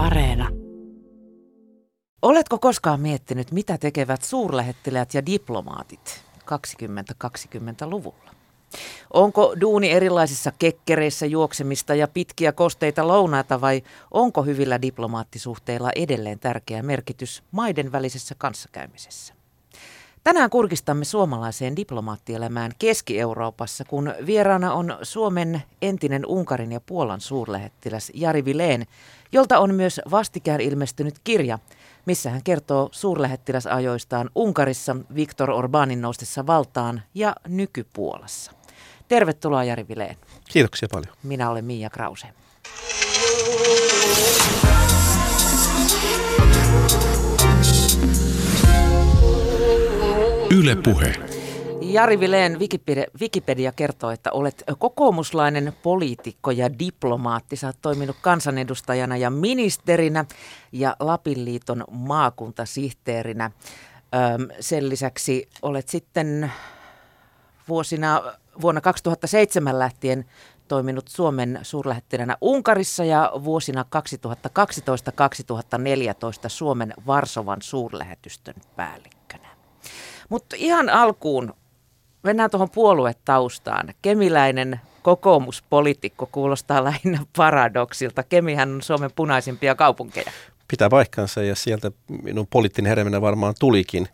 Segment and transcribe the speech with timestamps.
[0.00, 0.48] Areena.
[2.22, 8.30] Oletko koskaan miettinyt, mitä tekevät suurlähettiläät ja diplomaatit 2020-luvulla?
[9.12, 16.82] Onko duuni erilaisissa kekkereissä juoksemista ja pitkiä kosteita lounaita vai onko hyvillä diplomaattisuhteilla edelleen tärkeä
[16.82, 19.39] merkitys maiden välisessä kanssakäymisessä?
[20.24, 28.44] Tänään kurkistamme suomalaiseen diplomaattielämään Keski-Euroopassa, kun vieraana on Suomen entinen Unkarin ja Puolan suurlähettiläs Jari
[28.44, 28.86] Vileen,
[29.32, 31.58] jolta on myös vastikään ilmestynyt kirja,
[32.06, 38.52] missä hän kertoo suurlähettiläsajoistaan Unkarissa Viktor Orbanin noustessa valtaan ja nykypuolassa.
[39.08, 40.16] Tervetuloa Jari Vileen.
[40.50, 41.14] Kiitoksia paljon.
[41.22, 42.26] Minä olen Miia Krause.
[50.60, 51.14] Yle Puhe.
[51.80, 52.58] Jari Vileen
[53.20, 57.56] Wikipedia, kertoo, että olet kokoomuslainen poliitikko ja diplomaatti.
[57.56, 60.24] Sä oot toiminut kansanedustajana ja ministerinä
[60.72, 63.44] ja Lapinliiton maakuntasihteerinä.
[63.44, 66.52] Öm, sen lisäksi olet sitten
[67.68, 68.22] vuosina,
[68.60, 70.24] vuonna 2007 lähtien
[70.68, 73.86] toiminut Suomen suurlähettilänä Unkarissa ja vuosina 2012-2014
[76.48, 79.49] Suomen Varsovan suurlähetystön päällikkönä.
[80.30, 81.54] Mutta ihan alkuun
[82.22, 83.94] mennään tuohon puoluetaustaan.
[84.02, 88.22] Kemiläinen kokoomuspolitiikko kuulostaa lähinnä paradoksilta.
[88.22, 90.30] Kemihän on Suomen punaisimpia kaupunkeja.
[90.68, 94.08] Pitää paikkansa ja sieltä minun poliittinen hereminen varmaan tulikin,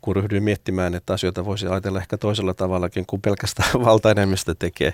[0.00, 4.92] kun ryhdyin miettimään, että asioita voisi ajatella ehkä toisella tavallakin kuin pelkästään valtaenemmistö tekee.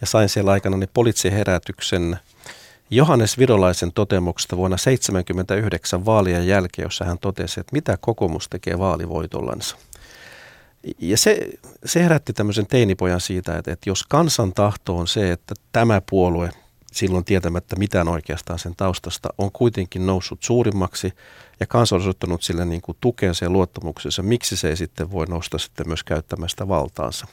[0.00, 2.18] Ja sain siellä aikana niin poliittisen herätyksen
[2.90, 9.76] Johannes Virolaisen totemuksesta vuonna 1979 vaalien jälkeen, jossa hän totesi, että mitä kokoomus tekee vaalivoitollansa–
[10.98, 11.48] ja se,
[11.84, 16.50] se herätti tämmöisen teinipojan siitä, että, että jos kansan tahto on se, että tämä puolue,
[16.92, 21.12] silloin tietämättä mitään oikeastaan sen taustasta, on kuitenkin noussut suurimmaksi
[21.60, 25.26] ja kansa on osoittanut sille niin kuin tukensa ja luottamuksensa, miksi se ei sitten voi
[25.26, 27.26] nousta sitten myös käyttämästä valtaansa.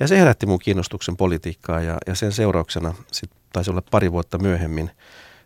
[0.00, 4.38] Ja se herätti mun kiinnostuksen politiikkaa ja, ja sen seurauksena, sit taisi olla pari vuotta
[4.38, 4.90] myöhemmin,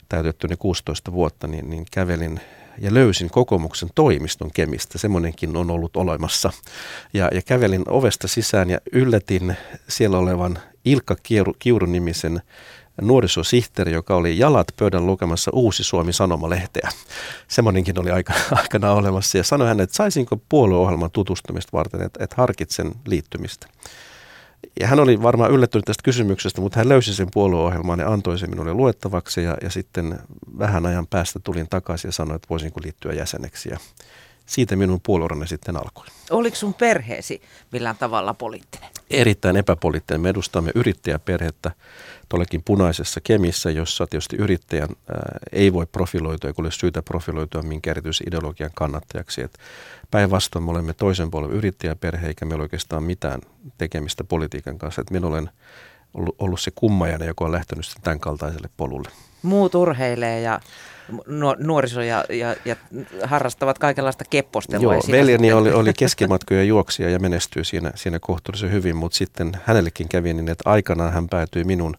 [0.08, 2.40] täytettyni 16 vuotta, niin, niin kävelin
[2.78, 4.98] ja löysin kokoomuksen toimiston Kemistä.
[4.98, 6.52] Semmoinenkin on ollut olemassa.
[7.12, 9.56] Ja, ja kävelin ovesta sisään ja yllätin
[9.88, 12.42] siellä olevan Ilkka Kiuru, Kiuru-nimisen
[13.00, 16.88] nuorisosihteeri, joka oli jalat pöydän lukemassa Uusi Suomi Sanomalehteä.
[17.48, 22.36] Semmoinenkin oli aikana, aikana olemassa ja sanoi hän, että saisinko puolueohjelman tutustumista varten, että, että
[22.38, 23.66] harkitsen liittymistä.
[24.80, 28.50] Ja hän oli varmaan yllättynyt tästä kysymyksestä, mutta hän löysi sen puolueohjelman ja antoi sen
[28.50, 29.42] minulle luettavaksi.
[29.42, 30.18] Ja, ja sitten
[30.58, 33.68] vähän ajan päästä tulin takaisin ja sanoin, että voisinko liittyä jäseneksi.
[33.68, 33.78] Ja
[34.46, 36.06] siitä minun puolueurani sitten alkoi.
[36.30, 38.90] Oliko sun perheesi millään tavalla poliittinen?
[39.10, 40.20] Erittäin epäpoliittinen.
[40.20, 41.70] Me edustamme yrittäjäperhettä
[42.28, 47.90] tuollekin punaisessa kemissä, jossa tietysti yrittäjän ää, ei voi profiloitua, eikä ole syytä profiloitua minkä
[47.90, 49.40] erityisen ideologian kannattajaksi.
[50.10, 53.40] päinvastoin me olemme toisen puolen yrittäjäperhe, eikä meillä oikeastaan mitään
[53.78, 55.00] tekemistä politiikan kanssa.
[55.00, 55.50] Et minä olen
[56.14, 59.08] ollut, ollut se kummajainen, joka on lähtenyt tämän kaltaiselle polulle.
[59.42, 60.60] Muut urheilee ja
[61.58, 62.76] nuoriso ja, ja, ja
[63.24, 64.94] harrastavat kaikenlaista keppostelua.
[64.94, 70.08] Joo, veljeni oli, oli keskimatkoja juoksia ja menestyi siinä, siinä kohtuullisen hyvin, mutta sitten hänellekin
[70.08, 71.96] kävi niin, että aikanaan hän päätyi minun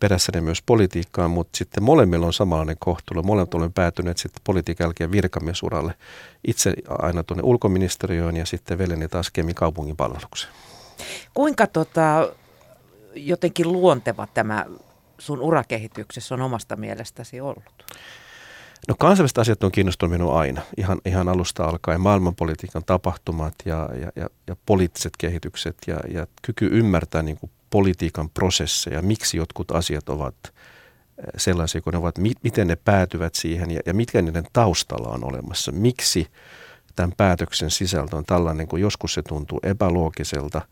[0.00, 3.22] perässäni myös politiikkaan, mutta sitten molemmilla on samanlainen kohtelu.
[3.22, 5.94] Molemmat olen päätyneet sitten politiikan jälkeen virkamiesuraalle.
[6.46, 10.52] Itse aina tuonne ulkoministeriöön ja sitten veljeni taas Kemin kaupungin palvelukseen.
[11.34, 12.32] Kuinka tota,
[13.14, 14.66] jotenkin luonteva tämä
[15.18, 17.84] sun urakehityksessä on omasta mielestäsi ollut?
[18.88, 22.00] No kansainväliset asiat on kiinnostunut minua aina, ihan, ihan alusta alkaen.
[22.00, 28.30] Maailmanpolitiikan tapahtumat ja, ja, ja, ja poliittiset kehitykset ja, ja kyky ymmärtää niin kuin politiikan
[28.30, 30.52] prosesseja, miksi jotkut asiat ovat eh,
[31.36, 35.24] sellaisia kuin ne ovat, mi- miten ne päätyvät siihen ja, ja mitkä niiden taustalla on
[35.24, 35.72] olemassa.
[35.72, 36.26] Miksi
[36.96, 40.62] tämän päätöksen sisältö on tällainen, kun joskus se tuntuu epäloogiselta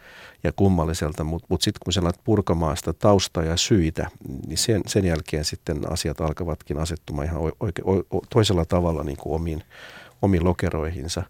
[0.45, 4.11] ja kummalliselta, mutta mut sitten kun sä alat purkamaan sitä taustaa ja syitä,
[4.47, 9.35] niin sen, sen jälkeen sitten asiat alkavatkin asettumaan ihan oike, o, toisella tavalla niin kuin
[9.35, 9.63] omiin,
[10.23, 11.23] omiin lokeroihinsa.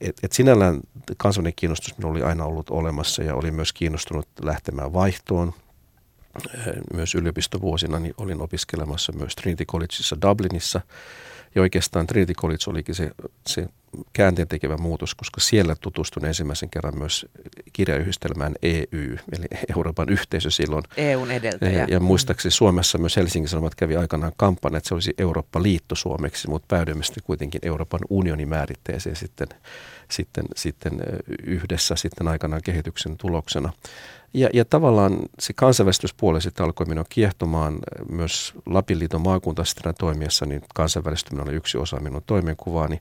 [0.00, 0.80] Et, et sinällään
[1.16, 5.52] kansallinen kiinnostus minulla oli aina ollut olemassa ja oli myös kiinnostunut lähtemään vaihtoon.
[6.94, 10.80] Myös yliopistovuosina niin olin opiskelemassa myös Trinity Collegeissa Dublinissa.
[11.54, 13.10] Ja oikeastaan Trinity College olikin se,
[13.46, 13.68] se
[14.12, 17.26] käänteen tekevä muutos, koska siellä tutustun ensimmäisen kerran myös
[17.72, 19.46] kirjayhdistelmään EU, eli
[19.76, 20.84] Euroopan yhteisö silloin.
[20.96, 21.78] EUn edeltäjä.
[21.78, 26.48] Ja, ja muistaakseni Suomessa myös Helsingin Sanomat kävi aikanaan kampanja, että se olisi Eurooppa-liitto suomeksi,
[26.48, 29.48] mutta päädyimme sitten kuitenkin Euroopan unionin määritteeseen sitten,
[30.10, 30.92] sitten, sitten
[31.44, 33.72] yhdessä sitten aikanaan kehityksen tuloksena.
[34.34, 37.78] Ja, ja tavallaan se kansainvälistyspuoli sitten alkoi minua kiehtomaan
[38.08, 43.00] myös Lapin liiton maakuntasittenä toimiessa, niin kansainvälistyminen oli yksi osa minun toimenkuvaani.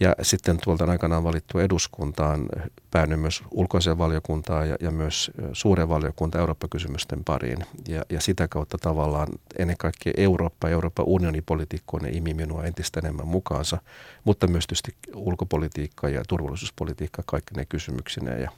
[0.00, 2.48] Ja sitten tuolta aikanaan valittu eduskuntaan
[2.90, 7.58] päädyin myös ulkoiseen valiokuntaan ja, ja myös suuren valiokunta Eurooppa-kysymysten pariin.
[7.88, 9.28] Ja, ja sitä kautta tavallaan
[9.58, 13.78] ennen kaikkea Eurooppa ja Euroopan unionin politiikkoon imi minua entistä enemmän mukaansa,
[14.24, 18.50] mutta myös tietysti ulkopolitiikka ja turvallisuuspolitiikka kaikki ne kysymyksineen ja,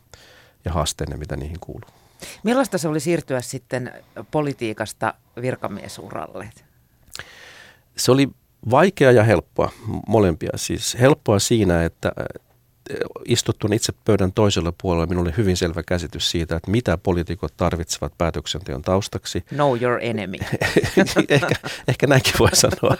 [0.64, 1.90] ja haasteenne, mitä niihin kuuluu.
[2.42, 3.92] Millaista se oli siirtyä sitten
[4.30, 6.50] politiikasta virkamiesuralle?
[7.96, 8.28] Se oli
[8.70, 9.72] vaikea ja helppoa,
[10.08, 10.50] molempia.
[10.56, 12.12] Siis helppoa siinä, että
[13.24, 18.12] istuttuun itse pöydän toisella puolella minulla oli hyvin selvä käsitys siitä, että mitä poliitikot tarvitsevat
[18.18, 19.44] päätöksenteon taustaksi.
[19.54, 20.38] Know your enemy.
[21.28, 21.54] ehkä,
[21.88, 22.96] ehkä näinkin voi sanoa.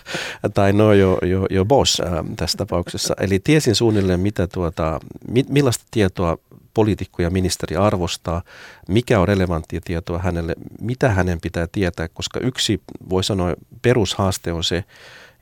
[0.55, 3.15] tai know your, your, your boss äh, tässä tapauksessa.
[3.21, 6.39] Eli tiesin suunnilleen, mitä tuota, mi, millaista tietoa
[6.75, 8.43] poliitikko ja ministeri arvostaa,
[8.89, 14.65] mikä on relevanttia tietoa hänelle, mitä hänen pitää tietää, koska yksi, voi sanoa, perushaaste on
[14.65, 14.85] se,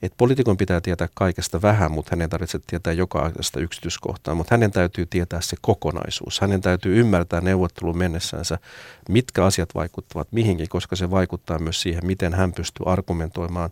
[0.03, 5.07] että poliitikon pitää tietää kaikesta vähän, mutta hänen tarvitsee tietää jokaisesta yksityiskohtaa, mutta hänen täytyy
[5.07, 6.41] tietää se kokonaisuus.
[6.41, 8.59] Hänen täytyy ymmärtää neuvottelun mennessänsä,
[9.09, 13.71] mitkä asiat vaikuttavat mihinkin, koska se vaikuttaa myös siihen, miten hän pystyy argumentoimaan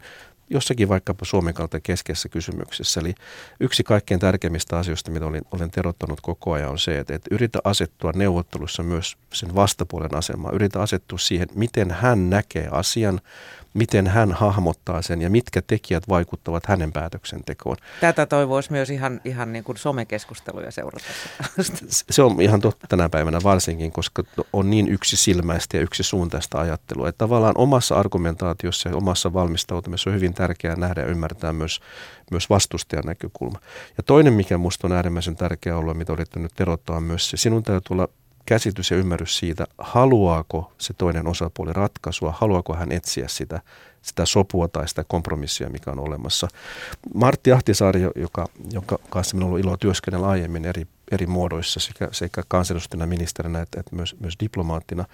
[0.50, 3.00] jossakin vaikkapa Suomen kautta keskeisessä kysymyksessä.
[3.00, 3.14] Eli
[3.60, 7.58] yksi kaikkein tärkeimmistä asioista, mitä olen, olen terottanut koko ajan, on se, että, että yritä
[7.64, 10.54] asettua neuvottelussa myös sen vastapuolen asemaan.
[10.54, 13.20] Yritä asettua siihen, miten hän näkee asian,
[13.74, 17.76] miten hän hahmottaa sen ja mitkä tekijät vaikuttavat hänen päätöksentekoon.
[18.00, 21.04] Tätä toivoisi myös ihan, ihan niin kuin somekeskusteluja seurata.
[22.10, 24.22] Se on ihan totta tänä päivänä varsinkin, koska
[24.52, 27.08] on niin yksi silmäistä ja yksi suuntaista ajattelua.
[27.08, 31.80] Että tavallaan omassa argumentaatiossa ja omassa valmistautumisessa on hyvin tärkeää nähdä ja ymmärtää myös,
[32.30, 33.58] myös vastustajan näkökulma.
[33.96, 37.36] Ja toinen, mikä minusta on äärimmäisen tärkeää olla, mitä olette nyt erottaa, on myös se,
[37.36, 38.08] sinun täytyy olla
[38.46, 43.60] käsitys ja ymmärrys siitä, haluaako se toinen osapuoli ratkaisua, haluaako hän etsiä sitä,
[44.02, 46.48] sitä sopua tai sitä kompromissia, mikä on olemassa.
[47.14, 52.42] Martti Ahtisaari, joka, jonka kanssa minulla on ilo työskennellä aiemmin eri, eri muodoissa sekä, sekä
[52.48, 55.04] kansanedustajana, ministerinä että, että myös, myös diplomaattina,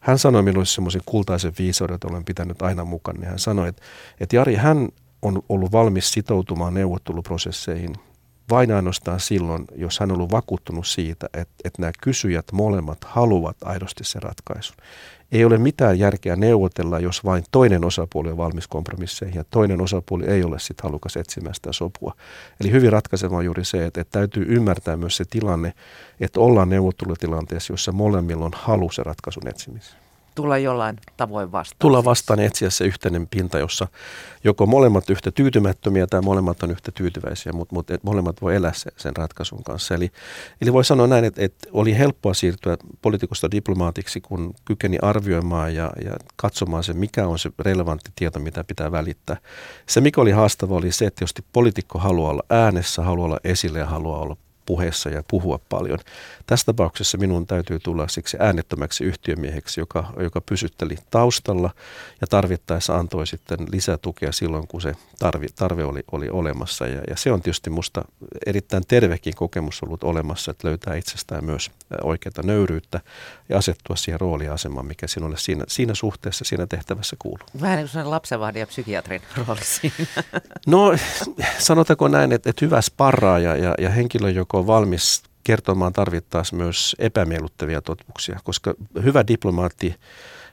[0.00, 3.18] hän sanoi minulle semmoisen kultaisen viisauden, jota olen pitänyt aina mukana.
[3.18, 3.82] Niin hän sanoi, että,
[4.20, 4.88] että Jari, hän
[5.22, 7.94] on ollut valmis sitoutumaan neuvotteluprosesseihin–
[8.50, 13.56] vain ainoastaan silloin, jos hän on ollut vakuuttunut siitä, että, että nämä kysyjät molemmat haluavat
[13.64, 14.76] aidosti sen ratkaisun.
[15.32, 20.26] Ei ole mitään järkeä neuvotella, jos vain toinen osapuoli on valmis kompromisseihin ja toinen osapuoli
[20.26, 22.14] ei ole sitten halukas etsimään sitä sopua.
[22.60, 25.72] Eli hyvin ratkaisevaa on juuri se, että, että täytyy ymmärtää myös se tilanne,
[26.20, 30.07] että ollaan neuvottelutilanteessa, jossa molemmilla on halu se ratkaisun etsimiseen
[30.38, 31.76] tulla jollain tavoin vastaan.
[31.78, 33.88] Tulla vastaan ja etsiä se yhteinen pinta, jossa
[34.44, 39.16] joko molemmat yhtä tyytymättömiä tai molemmat on yhtä tyytyväisiä, mutta, mutta molemmat voi elää sen
[39.16, 39.94] ratkaisun kanssa.
[39.94, 40.10] Eli,
[40.60, 45.90] eli voi sanoa näin, että, että oli helppoa siirtyä poliitikosta diplomaatiksi, kun kykeni arvioimaan ja,
[46.04, 49.36] ja katsomaan se, mikä on se relevantti tieto, mitä pitää välittää.
[49.86, 53.78] Se, mikä oli haastava, oli se, että jos poliitikko haluaa olla äänessä, haluaa olla esille
[53.78, 54.36] ja haluaa olla
[54.68, 55.98] puheessa ja puhua paljon.
[56.46, 61.70] Tässä tapauksessa minun täytyy tulla siksi äänettömäksi yhtiömieheksi, joka, joka pysytteli taustalla
[62.20, 66.86] ja tarvittaessa antoi sitten lisätukea silloin, kun se tarvi, tarve oli, oli olemassa.
[66.86, 68.04] Ja, ja se on tietysti minusta
[68.46, 71.70] erittäin tervekin kokemus ollut olemassa, että löytää itsestään myös
[72.02, 73.00] oikeata nöyryyttä
[73.48, 77.46] ja asettua siihen rooliasemaan, mikä sinulle siinä, siinä suhteessa, siinä tehtävässä kuuluu.
[77.60, 79.94] Vähän niin kuin lapsenvahdin ja psykiatrin rooli siinä.
[80.66, 80.96] No
[81.58, 86.96] sanotaanko näin, että, että hyvä sparraaja ja, ja henkilö, joka on valmis kertomaan tarvittaessa myös
[86.98, 88.74] epämieluttavia totuuksia, koska
[89.04, 89.94] hyvä diplomaatti,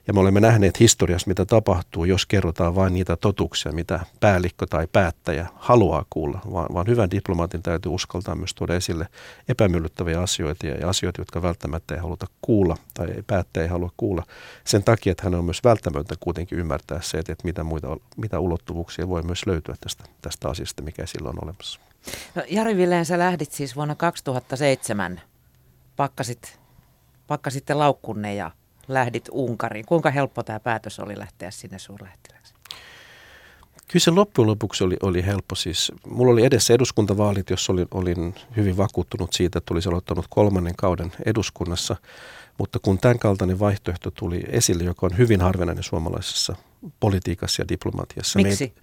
[0.08, 4.88] ja me olemme nähneet historiassa, mitä tapahtuu, jos kerrotaan vain niitä totuuksia, mitä päällikkö tai
[4.92, 9.08] päättäjä haluaa kuulla, vaan, vaan hyvän diplomaatin täytyy uskaltaa myös tuoda esille
[9.50, 14.24] epämieluttavia asioita ja asioita, jotka välttämättä ei haluta kuulla tai päättäjä ei halua kuulla.
[14.64, 19.10] Sen takia, että hän on myös välttämättä kuitenkin ymmärtää se, että mitä, muita, mitä ulottuvuuksia
[19.10, 21.80] voi myös löytyä tästä, tästä asiasta, mikä sillä on olemassa.
[22.36, 25.22] No, Jari Villeen, sä lähdit siis vuonna 2007,
[25.96, 26.60] pakkasit,
[27.28, 28.52] pakkasitte laukkunne ja
[28.88, 29.86] lähdit Unkariin.
[29.86, 32.54] Kuinka helppo tämä päätös oli lähteä sinne suurlähettiläksi?
[33.88, 35.56] Kyllä se loppujen lopuksi oli, oli helppo.
[35.56, 40.76] Siis, mulla oli edessä eduskuntavaalit, jos olin, olin hyvin vakuuttunut siitä, että olisi aloittanut kolmannen
[40.76, 41.96] kauden eduskunnassa.
[42.58, 46.56] Mutta kun tämän kaltainen vaihtoehto tuli esille, joka on hyvin harvinainen suomalaisessa
[47.00, 48.40] politiikassa ja diplomatiassa.
[48.40, 48.74] Miksi?
[48.76, 48.82] Me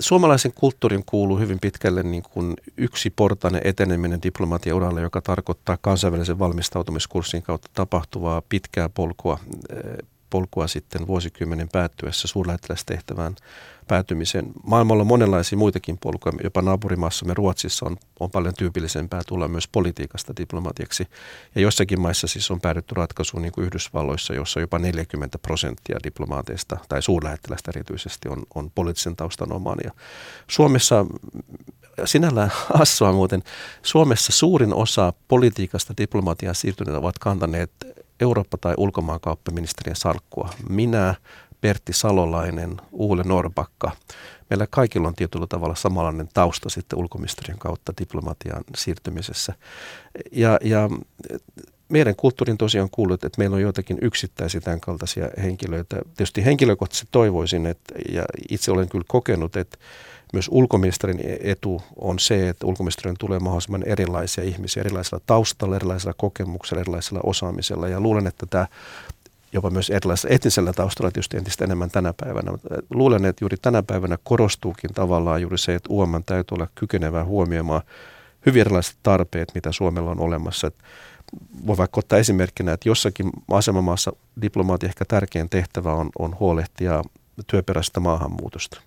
[0.00, 7.42] suomalaisen kulttuurin kuuluu hyvin pitkälle niin kuin yksi portainen eteneminen diplomatiauralle, joka tarkoittaa kansainvälisen valmistautumiskurssin
[7.42, 9.38] kautta tapahtuvaa pitkää polkua,
[10.30, 13.36] polkua sitten vuosikymmenen päättyessä suurlähettilästehtävään
[13.88, 14.52] päätymisen.
[14.62, 20.32] Maailmalla on monenlaisia muitakin polkuja, jopa naapurimaassamme Ruotsissa on, on paljon tyypillisempää tulla myös politiikasta
[20.36, 21.06] diplomatiaksi.
[21.54, 26.78] Ja jossakin maissa siis on päädytty ratkaisuun niin kuin Yhdysvalloissa, jossa jopa 40 prosenttia diplomaateista
[26.88, 29.78] tai suurlähettilästä erityisesti on, on poliittisen taustan omaan.
[29.84, 29.90] Ja
[30.48, 31.06] Suomessa
[32.04, 33.42] sinällään hassua muuten,
[33.82, 37.70] Suomessa suurin osa politiikasta diplomatiaan siirtyneitä ovat kantaneet
[38.20, 40.50] Eurooppa- tai ulkomaankauppaministeriön salkkua.
[40.68, 41.14] Minä,
[41.60, 43.92] Pertti Salolainen, Uule Norbakka.
[44.50, 49.52] Meillä kaikilla on tietyllä tavalla samanlainen tausta sitten ulkoministeriön kautta diplomatian siirtymisessä.
[50.32, 50.90] Ja, ja
[51.88, 55.96] meidän kulttuurin tosiaan kuuluu, että meillä on joitakin yksittäisiä tämän kaltaisia henkilöitä.
[56.16, 59.78] Tietysti henkilökohtaisesti toivoisin, että, ja itse olen kyllä kokenut, että
[60.36, 66.80] myös ulkoministerin etu on se, että ulkoministeriön tulee mahdollisimman erilaisia ihmisiä, erilaisilla taustalla, erilaisilla kokemuksilla,
[66.80, 67.88] erilaisilla osaamisella.
[67.88, 68.66] Ja luulen, että tämä
[69.52, 72.52] jopa myös erilaisella etnisellä taustalla tietysti entistä enemmän tänä päivänä.
[72.90, 77.82] Luulen, että juuri tänä päivänä korostuukin tavallaan juuri se, että UOM täytyy olla kykenevää huomioimaan
[78.46, 80.70] hyvin erilaiset tarpeet, mitä Suomella on olemassa.
[81.66, 84.12] voi vaikka ottaa esimerkkinä, että jossakin asemamaassa
[84.42, 87.02] diplomaati ehkä tärkein tehtävä on, on huolehtia
[87.46, 88.80] työperäisestä maahanmuutosta.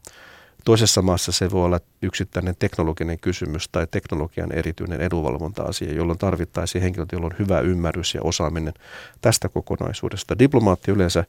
[0.65, 7.15] Toisessa maassa se voi olla yksittäinen teknologinen kysymys tai teknologian erityinen edunvalvonta-asia, jolloin tarvittaisiin henkilöitä,
[7.15, 8.73] joilla on hyvä ymmärrys ja osaaminen
[9.21, 10.39] tästä kokonaisuudesta.
[10.39, 11.23] Diplomaatti yleensä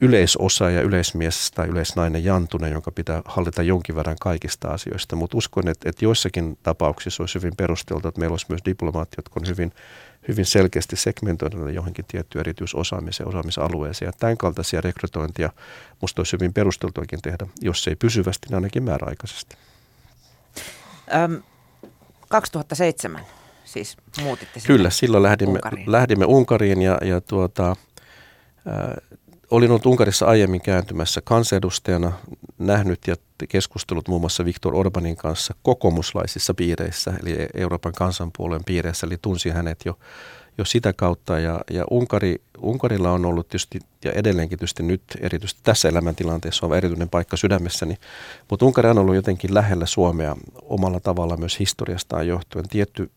[0.00, 5.16] yleisosa ja yleismies tai yleisnainen jantunen, jonka pitää hallita jonkin verran kaikista asioista.
[5.16, 9.40] Mutta uskon, että, että joissakin tapauksissa olisi hyvin perusteltu, että meillä olisi myös diplomaatti, jotka
[9.40, 9.72] on hyvin
[10.28, 14.08] hyvin selkeästi segmentoida johonkin tiettyyn erityisosaamiseen, osaamisalueeseen.
[14.08, 15.50] Ja tämän kaltaisia rekrytointia
[16.00, 19.56] minusta olisi hyvin perusteltuakin tehdä, jos ei pysyvästi, niin ainakin määräaikaisesti.
[21.14, 21.42] Öm,
[22.28, 23.20] 2007
[23.64, 27.76] siis muutitte Kyllä, silloin lähdimme Unkariin, lähdimme Unkariin ja, ja tuota,
[29.50, 32.12] olin ollut Unkarissa aiemmin kääntymässä kansanedustajana,
[32.58, 33.16] nähnyt ja
[33.48, 39.84] keskustellut muun muassa Viktor Orbanin kanssa kokoomuslaisissa piireissä, eli Euroopan kansanpuolueen piireissä, eli tunsin hänet
[39.84, 39.98] jo,
[40.58, 41.38] jo sitä kautta.
[41.38, 46.76] Ja, ja Unkari, Unkarilla on ollut tietysti, ja edelleenkin tietysti nyt, erityisesti tässä elämäntilanteessa on
[46.76, 47.98] erityinen paikka sydämessäni,
[48.50, 52.68] mutta Unkari on ollut jotenkin lähellä Suomea omalla tavalla myös historiastaan johtuen.
[52.68, 53.10] Tietty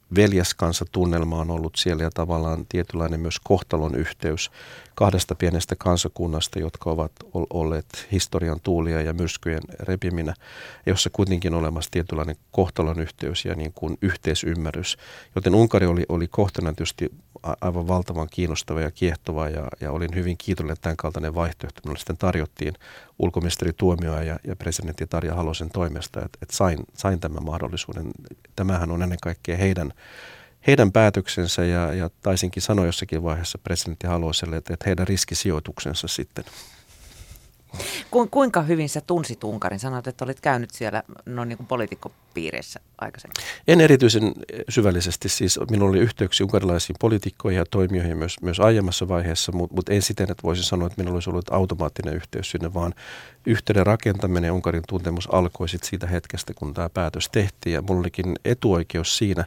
[0.92, 4.52] tunnelma on ollut siellä ja tavallaan tietynlainen myös kohtalon yhteys
[4.96, 10.34] kahdesta pienestä kansakunnasta, jotka ovat olleet historian tuulia ja myrskyjen repiminä,
[10.86, 14.98] jossa kuitenkin olemassa tietynlainen kohtalon yhteys ja niin kuin yhteisymmärrys.
[15.36, 17.10] Joten Unkari oli, oli kohtana tietysti
[17.62, 22.18] aivan valtavan kiinnostava ja kiehtova ja, ja olin hyvin kiitollinen, tämän kaltainen vaihtoehto minulle sitten
[22.18, 22.74] tarjottiin
[23.20, 28.12] ulkoministeri Tuomioa ja, ja presidentti Tarja Halosen toimesta, että, että sain, sain tämän mahdollisuuden.
[28.56, 29.94] Tämähän on ennen kaikkea heidän
[30.68, 36.46] heidän päätöksensä ja, ja taisinkin sanoa jossakin vaiheessa presidentti Haloselle, että, että heidän riskisijoituksensa sitten.
[38.12, 39.80] Ku, kuinka hyvin sä tunsit Unkarin?
[39.80, 43.36] Sanoit, että olit käynyt siellä no, niin kuin poliitikkopiireissä aikaisemmin.
[43.68, 44.34] En erityisen
[44.70, 45.30] syvällisesti.
[45.30, 50.02] Siis minulla oli yhteyksiä unkarilaisiin poliitikkoihin ja toimijoihin myös, myös aiemmassa vaiheessa, mutta, mutta en
[50.02, 52.94] siten, että voisin sanoa, että minulla olisi ollut automaattinen yhteys sinne, vaan
[53.46, 57.74] yhteyden rakentaminen ja Unkarin tuntemus alkoi sitten siitä hetkestä, kun tämä päätös tehtiin.
[57.74, 59.46] Ja minulla olikin etuoikeus siinä,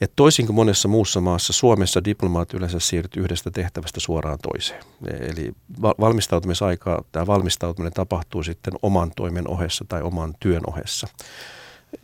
[0.00, 4.82] että toisin kuin monessa muussa maassa, Suomessa diplomaat yleensä siirtyy yhdestä tehtävästä suoraan toiseen.
[5.20, 11.08] Eli valmistautumisaikaa, tämä valmistautuminen tapahtuu sitten oman toimen ohessa tai oman työn ohessa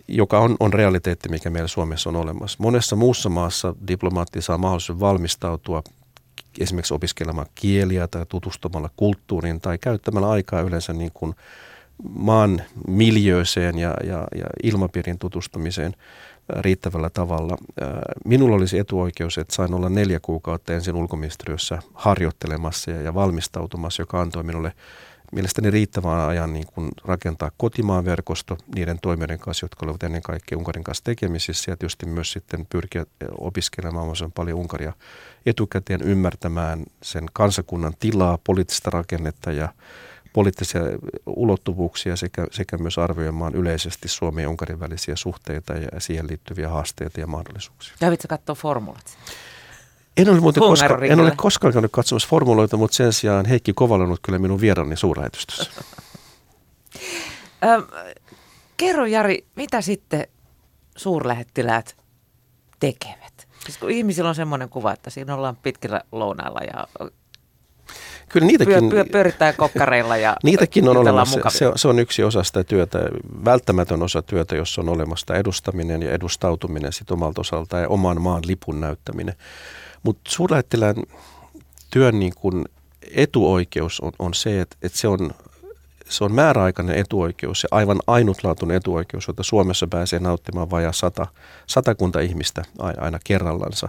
[0.08, 2.56] joka on, on realiteetti, mikä meillä Suomessa on olemassa.
[2.60, 5.82] Monessa muussa maassa diplomaatti saa mahdollisuuden valmistautua
[6.60, 11.34] esimerkiksi opiskelemaan kieliä tai tutustumalla kulttuuriin tai käyttämällä aikaa yleensä niin kuin
[12.08, 15.96] maan miljööseen ja, ja, ja ilmapiirin tutustumiseen
[16.48, 17.56] riittävällä tavalla.
[18.24, 24.42] Minulla olisi etuoikeus, että sain olla neljä kuukautta ensin ulkoministeriössä harjoittelemassa ja, valmistautumassa, joka antoi
[24.42, 24.72] minulle
[25.32, 30.58] mielestäni riittävän ajan niin kuin rakentaa kotimaan verkosto niiden toimijoiden kanssa, jotka olivat ennen kaikkea
[30.58, 33.06] Unkarin kanssa tekemisissä ja tietysti myös sitten pyrkiä
[33.38, 34.92] opiskelemaan paljon Unkaria
[35.46, 39.68] etukäteen ymmärtämään sen kansakunnan tilaa, poliittista rakennetta ja
[40.36, 40.80] poliittisia
[41.26, 47.20] ulottuvuuksia sekä, sekä myös arvioimaan yleisesti Suomen ja Unkarin välisiä suhteita ja siihen liittyviä haasteita
[47.20, 47.94] ja mahdollisuuksia.
[48.00, 49.18] Kävitkö katsoa formulat?
[50.16, 54.20] En ole, muuten koska, en ole koskaan käynyt katsomassa formuloita, mutta sen sijaan Heikki Kovalannut
[54.22, 55.70] kyllä minun vierani suurlähetystössä.
[58.76, 60.26] kerro Jari, mitä sitten
[60.96, 61.96] suurlähettiläät
[62.80, 63.48] tekevät?
[63.64, 66.86] Siis kun ihmisillä on semmoinen kuva, että siinä ollaan pitkillä lounailla ja
[68.28, 71.40] Kyllä niitäkin, pyö, pyö, pyörittää kokkareilla ja Niitäkin on olemassa.
[71.48, 72.98] Se, se on yksi osa sitä työtä,
[73.44, 78.42] välttämätön osa työtä, jossa on olemassa edustaminen ja edustautuminen sit omalta osalta ja oman maan
[78.46, 79.34] lipun näyttäminen.
[80.02, 80.96] Mutta suurlähettilään
[81.90, 82.64] työn niin kun
[83.14, 85.30] etuoikeus on, on se, että, että se on
[86.08, 91.26] se on määräaikainen etuoikeus ja aivan ainutlaatuinen etuoikeus, jota Suomessa pääsee nauttimaan vajaa sata,
[91.66, 93.88] satakunta ihmistä aina kerrallansa.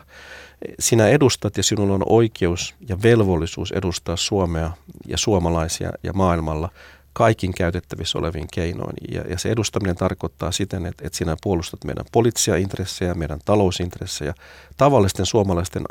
[0.80, 4.72] Sinä edustat ja sinulla on oikeus ja velvollisuus edustaa Suomea
[5.08, 6.70] ja suomalaisia ja maailmalla
[7.14, 8.96] kaikin käytettävissä olevin keinoin.
[9.12, 14.34] Ja, ja se edustaminen tarkoittaa siten, että, että sinä puolustat meidän poliittisia intressejä, meidän talousintressejä,
[14.78, 15.84] tavallisten suomalaisten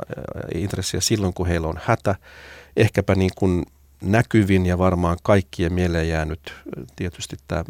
[0.54, 2.14] intressejä silloin, kun heillä on hätä.
[2.76, 3.64] Ehkäpä niin kuin
[4.12, 6.54] näkyvin ja varmaan kaikkien mieleen jäänyt
[6.96, 7.64] tietysti tämä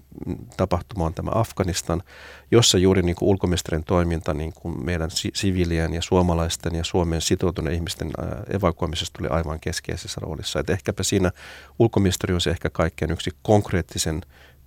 [0.56, 2.02] tapahtuma on tämä Afganistan,
[2.50, 7.76] jossa juuri niin kuin ulkoministerin toiminta niin kuin meidän siviilien ja suomalaisten ja Suomen sitoutuneiden
[7.76, 8.10] ihmisten
[8.54, 10.60] evakuoimisesta tuli aivan keskeisessä roolissa.
[10.60, 11.30] Et ehkäpä siinä
[11.78, 14.20] ulkoministeri on se ehkä kaikkein yksi konkreettisen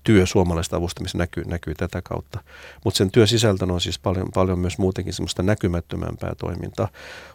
[0.10, 2.40] työ suomalaista avustamista näkyy, näkyy tätä kautta.
[2.86, 6.88] Mutta sen työsisältö on siis paljon, paljon myös muutenkin semmoista näkymättömämpää toimintaa.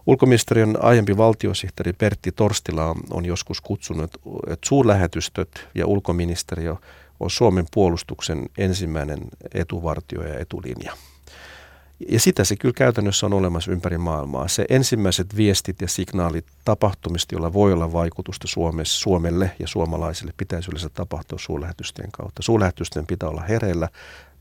[0.07, 4.11] Ulkoministeriön aiempi valtiosihteeri Pertti Torstila on, on joskus kutsunut,
[4.51, 6.77] että suurlähetystöt ja ulkoministeriö
[7.21, 9.19] on Suomen puolustuksen ensimmäinen
[9.55, 10.97] etuvartio ja etulinja.
[12.09, 14.49] Ja sitä se kyllä käytännössä on olemassa ympäri maailmaa.
[14.49, 20.71] Se ensimmäiset viestit ja signaalit tapahtumista, joilla voi olla vaikutusta Suomessa, Suomelle ja suomalaisille, pitäisi
[20.71, 22.43] yleensä tapahtua suurlähetysten kautta.
[22.43, 23.89] Suurlähetysten pitää olla hereillä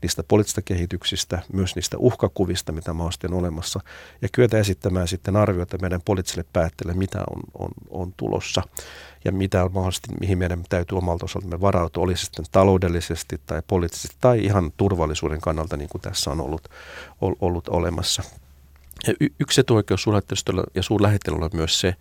[0.04, 3.80] niistä poliittisista kehityksistä, myös niistä uhkakuvista, mitä mahdollisesti on olemassa,
[4.22, 8.62] ja kyetä esittämään sitten arvioita meidän poliittisille päättäjille, mitä on, on, on tulossa
[9.24, 14.16] ja mitä on mahdollisesti, mihin meidän täytyy omalta osaltamme varautua, olisi sitten taloudellisesti tai poliittisesti
[14.20, 16.68] tai ihan turvallisuuden kannalta, niin kuin tässä on ollut,
[17.20, 18.22] ollut olemassa.
[19.06, 20.06] Ja y- yksi etuoikeus
[20.74, 21.94] ja suurlähettilällä on myös se,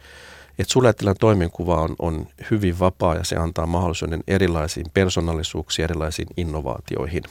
[0.60, 7.24] että suurlähettilän toimenkuva on, on hyvin vapaa ja se antaa mahdollisuuden erilaisiin persoonallisuuksiin, erilaisiin innovaatioihin.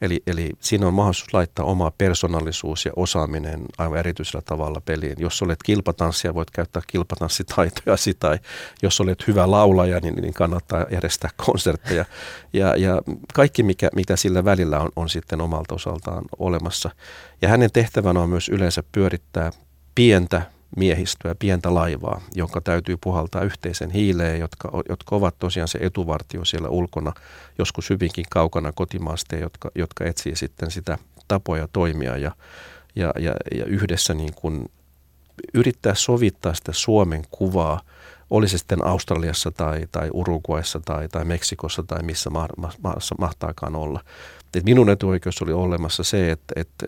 [0.00, 5.14] Eli, eli siinä on mahdollisuus laittaa oma persoonallisuus ja osaaminen aivan erityisellä tavalla peliin.
[5.18, 8.38] Jos olet kilpatanssija, voit käyttää kilpatanssitaitoja tai
[8.82, 12.04] jos olet hyvä laulaja, niin, niin kannattaa järjestää konsertteja.
[12.52, 13.02] Ja, ja
[13.34, 16.90] kaikki, mikä, mitä sillä välillä on, on sitten omalta osaltaan olemassa.
[17.42, 19.52] Ja hänen tehtävänä on myös yleensä pyörittää
[19.94, 20.42] pientä
[20.76, 26.68] miehistöä, pientä laivaa, jonka täytyy puhaltaa yhteisen hiileen, jotka, jotka ovat tosiaan se etuvartio siellä
[26.68, 27.12] ulkona,
[27.58, 30.98] joskus hyvinkin kaukana kotimaasta, jotka, jotka etsii sitten sitä
[31.28, 32.32] tapoja toimia ja,
[32.96, 34.70] ja, ja, ja yhdessä niin kuin
[35.54, 37.80] yrittää sovittaa sitä Suomen kuvaa,
[38.30, 42.30] oli se sitten Australiassa tai, tai Uruguayssa tai, tai Meksikossa tai missä
[42.82, 44.00] maassa mahtaakaan olla.
[44.54, 46.86] Et minun etuoikeus oli olemassa se, että, että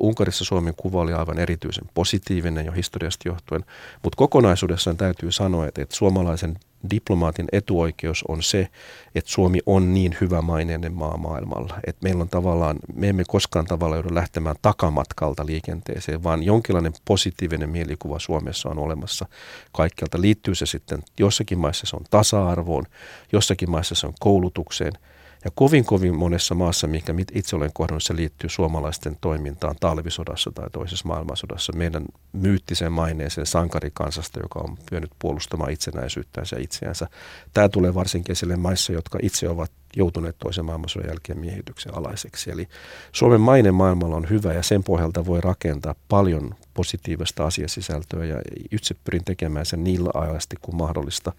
[0.00, 3.64] Unkarissa Suomen kuva oli aivan erityisen positiivinen jo historiasta johtuen,
[4.02, 6.58] mutta kokonaisuudessaan täytyy sanoa, että, että suomalaisen
[6.90, 8.68] diplomaatin etuoikeus on se,
[9.14, 11.74] että Suomi on niin hyvä maineinen maa maailmalla.
[11.86, 17.70] Että meillä on tavallaan, me emme koskaan tavallaan joudu lähtemään takamatkalta liikenteeseen, vaan jonkinlainen positiivinen
[17.70, 19.26] mielikuva Suomessa on olemassa
[19.72, 20.20] kaikkialta.
[20.20, 22.86] Liittyy se sitten, jossakin maissa se on tasa-arvoon,
[23.32, 24.92] jossakin maissa se on koulutukseen–
[25.44, 30.70] ja kovin kovin monessa maassa, mikä itse olen kohdannut, se liittyy suomalaisten toimintaan talvisodassa tai
[30.70, 31.72] toisessa maailmansodassa.
[31.72, 37.08] Meidän myyttiseen maineeseen sankarikansasta, joka on pyönyt puolustamaan itsenäisyyttään ja itseänsä.
[37.54, 42.50] Tämä tulee varsinkin esille maissa, jotka itse ovat joutuneet toisen maailmansodan jälkeen miehityksen alaiseksi.
[42.50, 42.68] Eli
[43.12, 48.36] Suomen maine maailmalla on hyvä ja sen pohjalta voi rakentaa paljon positiivista asiasisältöä ja
[48.70, 51.32] itse pyrin tekemään sen niillä ajasti kuin mahdollista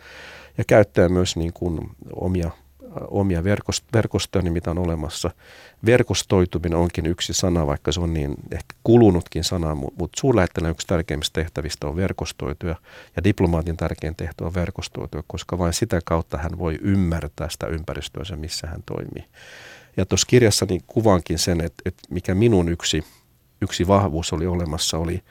[0.58, 2.52] ja käyttää myös niin kuin omia
[3.08, 3.44] omia
[3.94, 5.32] verkostoja, niin mitä on olemassa.
[5.86, 11.42] Verkostoituminen onkin yksi sana, vaikka se on niin ehkä kulunutkin sana, mutta suurlähettilän yksi tärkeimmistä
[11.42, 12.76] tehtävistä on verkostoitua
[13.16, 18.36] ja diplomaatin tärkein tehtävä on verkostoitua, koska vain sitä kautta hän voi ymmärtää sitä ympäristöä,
[18.36, 19.26] missä hän toimii.
[19.98, 23.04] Ja tuossa kirjassani kuvaankin sen, että, että mikä minun yksi,
[23.62, 25.24] yksi vahvuus oli olemassa, oli,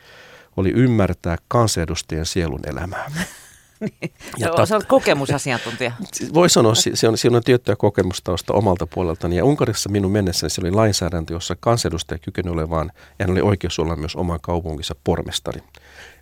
[0.57, 3.11] oli ymmärtää kansanedustajien sielun elämää.
[3.85, 4.13] niin.
[4.39, 5.93] Ja ta- olet kokemusasiantuntija.
[6.35, 9.37] Voi sanoa, se on, siinä on tiettyä kokemustausta omalta puoleltani.
[9.37, 13.79] Ja Unkarissa minun mennessäni se oli lainsäädäntö, jossa kansanedustaja kykeni olemaan, ja hän oli oikeus
[13.79, 15.61] olla myös oman kaupunkinsa pormestari.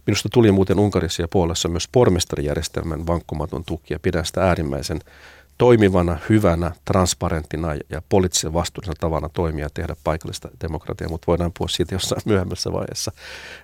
[0.07, 5.01] Minusta tuli muuten Unkarissa ja Puolassa myös pormestarijärjestelmän vankkumaton tuki, ja pidän sitä äärimmäisen
[5.59, 11.69] toimivana, hyvänä, transparenttina ja poliittisen vastuullisena tavana toimia ja tehdä paikallista demokratiaa, mutta voidaan puhua
[11.69, 13.13] siitä jossain myöhemmässä vaiheessa.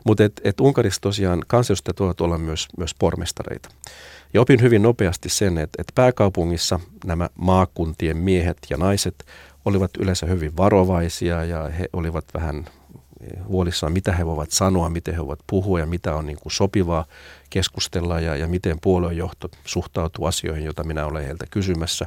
[0.05, 3.69] Mutta et, et Unkarissa tosiaan kansanedustajat voivat olla myös, myös pormestareita.
[4.35, 9.27] Ja opin hyvin nopeasti sen, että, että pääkaupungissa nämä maakuntien miehet ja naiset
[9.65, 12.67] olivat yleensä hyvin varovaisia ja he olivat vähän
[13.49, 17.05] huolissaan, mitä he voivat sanoa, miten he voivat puhua ja mitä on niin kuin sopivaa
[17.51, 22.07] keskustella ja, ja miten puoluejohto suhtautuu asioihin, joita minä olen heiltä kysymässä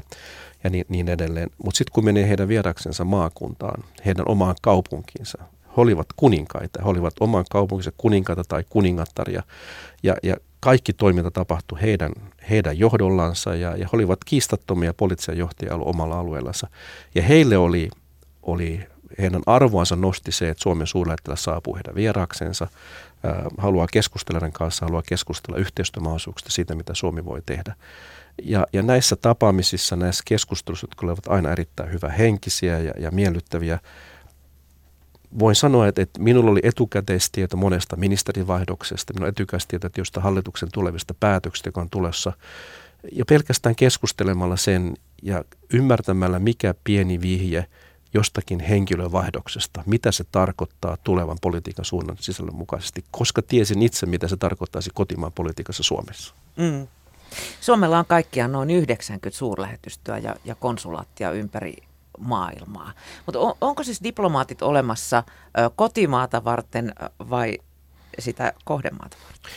[0.64, 1.50] ja niin, niin edelleen.
[1.64, 7.14] Mutta sitten kun menee heidän vieraksensa maakuntaan, heidän omaan kaupunkiinsa, he olivat kuninkaita, he olivat
[7.20, 9.44] oman kaupunkinsa kuninkaita tai kuningattaria
[10.04, 12.12] ja, ja kaikki toiminta tapahtui heidän,
[12.50, 16.68] heidän johdollansa ja, ja he olivat kiistattomia poliittisia johtajia omalla alueellansa.
[17.16, 17.90] Ja heille oli,
[18.44, 18.88] oli
[19.20, 22.68] heidän arvoansa nosti se, että Suomen suurlähettiläs saapuu heidän vieraakseensa,
[23.26, 27.76] äh, haluaa keskustella kanssa, haluaa keskustella yhteistyömahdollisuuksista siitä, mitä Suomi voi tehdä.
[28.44, 33.80] Ja, ja näissä tapaamisissa, näissä keskusteluissa, jotka olivat aina erittäin hyvä henkisiä ja, ja miellyttäviä,
[35.40, 41.14] voin sanoa, että, että minulla oli etukäteistieto monesta ministerivaihdoksesta, minulla on etukäteistieto josta hallituksen tulevista
[41.20, 42.34] päätöksistä, joka on tulossa.
[43.12, 45.44] Ja pelkästään keskustelemalla sen ja
[45.74, 47.66] ymmärtämällä, mikä pieni vihje
[48.14, 54.38] jostakin henkilövaihdoksesta, mitä se tarkoittaa tulevan politiikan suunnan sisällön mukaisesti, koska tiesin itse, mitä se
[54.38, 56.34] tarkoittaisi kotimaan politiikassa Suomessa.
[56.56, 56.88] Mm.
[57.62, 61.78] Suomella on kaikkiaan noin 90 suurlähetystöä ja, ja konsulaattia ympäri
[62.20, 62.94] maailmaa.
[63.26, 65.24] Mutta on, onko siis diplomaatit olemassa
[65.60, 66.96] ö, kotimaata varten
[67.30, 67.58] vai
[68.20, 69.52] sitä kohdemaata varten?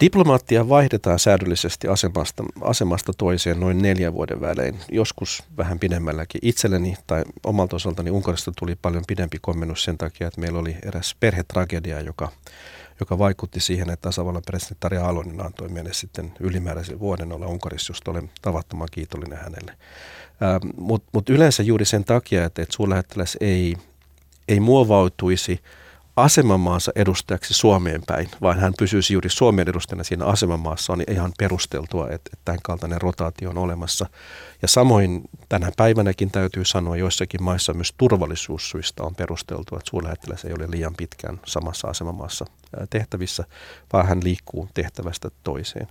[0.00, 6.38] Diplomaattia vaihdetaan säädöllisesti asemasta, asemasta toiseen noin neljän vuoden välein, joskus vähän pidemmälläkin.
[6.44, 11.16] Itselleni tai omalta osaltani Unkarista tuli paljon pidempi komennus sen takia, että meillä oli eräs
[11.20, 12.28] perhetragedia, joka,
[13.00, 17.90] joka vaikutti siihen, että tasavallan presidentti Tarja Alonen antoi meille sitten ylimääräisen vuoden olla Unkarissa,
[17.90, 19.72] josta olen tavattoman kiitollinen hänelle.
[20.42, 23.76] Ähm, Mutta mut yleensä juuri sen takia, että, että suurlähettiläs ei,
[24.48, 25.60] ei muovautuisi–
[26.16, 32.04] asemamaansa edustajaksi Suomeen päin, vaan hän pysyisi juuri Suomen edustajana siinä asemamaassa, on ihan perusteltua,
[32.04, 34.06] että, että tämän kaltainen rotaatio on olemassa.
[34.62, 35.22] Ja samoin
[35.54, 40.94] tänä päivänäkin täytyy sanoa, joissakin maissa myös turvallisuussyistä on perusteltua, että suurlähettiläs ei ole liian
[40.94, 42.44] pitkään samassa asemamaassa
[42.90, 43.44] tehtävissä,
[43.92, 45.88] vaan hän liikkuu tehtävästä toiseen.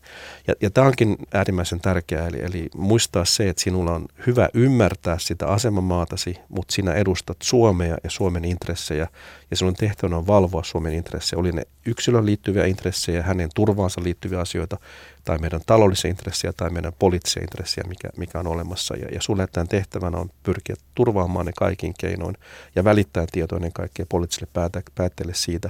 [0.47, 5.17] Ja, ja tämä onkin äärimmäisen tärkeää, eli, eli muistaa se, että sinulla on hyvä ymmärtää
[5.19, 9.07] sitä asemamaatasi, mutta sinä edustat Suomea ja Suomen intressejä,
[9.51, 14.39] ja sinun tehtävänä on valvoa Suomen intressejä, oli ne yksilön liittyviä intressejä, hänen turvaansa liittyviä
[14.39, 14.77] asioita,
[15.23, 18.95] tai meidän taloudellisia intressejä tai meidän poliittisia intressejä, mikä, mikä on olemassa.
[18.95, 22.37] Ja, ja sulle tämän tehtävänä on pyrkiä turvaamaan ne kaikin keinoin
[22.75, 24.47] ja välittää tietoinen kaikkien poliittisille
[24.95, 25.69] päättäjille siitä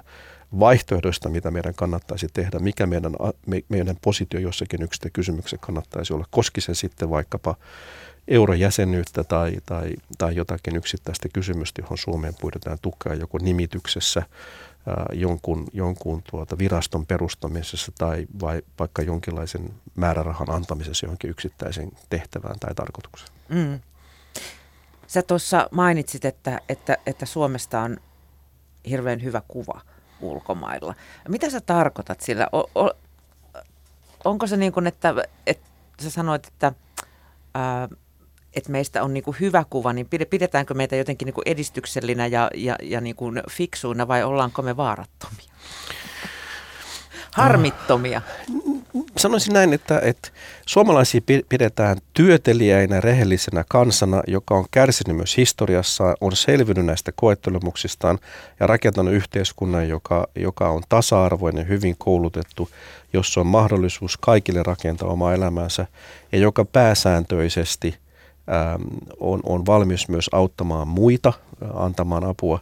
[0.60, 6.26] vaihtoehdoista, mitä meidän kannattaisi tehdä, mikä meidän, me, meidän positio jossakin yksittäin kysymyksessä kannattaisi olla.
[6.32, 7.56] Koski se sitten vaikkapa
[8.28, 14.24] eurojäsenyyttä tai, tai, tai jotakin yksittäistä kysymystä, johon Suomeen pyydetään tukea joko nimityksessä,
[15.14, 22.76] jonkun, jonkun tuota viraston perustamisessa tai vai vaikka jonkinlaisen määrärahan antamisessa johonkin yksittäiseen tehtävään tai
[22.76, 23.32] tarkoitukseen.
[23.50, 23.80] Mm.
[25.08, 27.98] Sä tuossa mainitsit, että, että, että Suomesta on
[28.90, 29.82] hirveän hyvä kuva
[30.22, 30.96] ulkomailla.
[31.28, 32.48] Mitä sä tarkoitat sillä?
[32.52, 32.92] O, o,
[34.26, 35.14] onko se niin kuin, että,
[35.48, 35.70] että
[36.02, 36.74] sä sanoit, että
[37.54, 37.88] ää,
[38.54, 42.50] että meistä on niin kuin hyvä kuva, niin pidetäänkö meitä jotenkin niin kuin edistyksellinä ja,
[42.56, 45.54] ja, ja niin kuin fiksuina vai ollaanko me vaarattomia?
[47.34, 48.22] Harmittomia.
[49.18, 50.30] Sanoisin näin, että, että
[50.66, 58.20] suomalaisia pidetään työtelijäinä, rehellisenä kansana, joka on kärsinyt myös historiassa, on selvinnyt näistä koettelemuksistaan
[58.60, 62.70] ja rakentanut yhteiskunnan, joka, joka on tasa-arvoinen, hyvin koulutettu,
[63.14, 65.86] jossa on mahdollisuus kaikille rakentaa omaa elämäänsä
[66.32, 67.98] ja joka pääsääntöisesti–
[69.20, 72.60] on, on valmis myös auttamaan muita, äh, antamaan apua.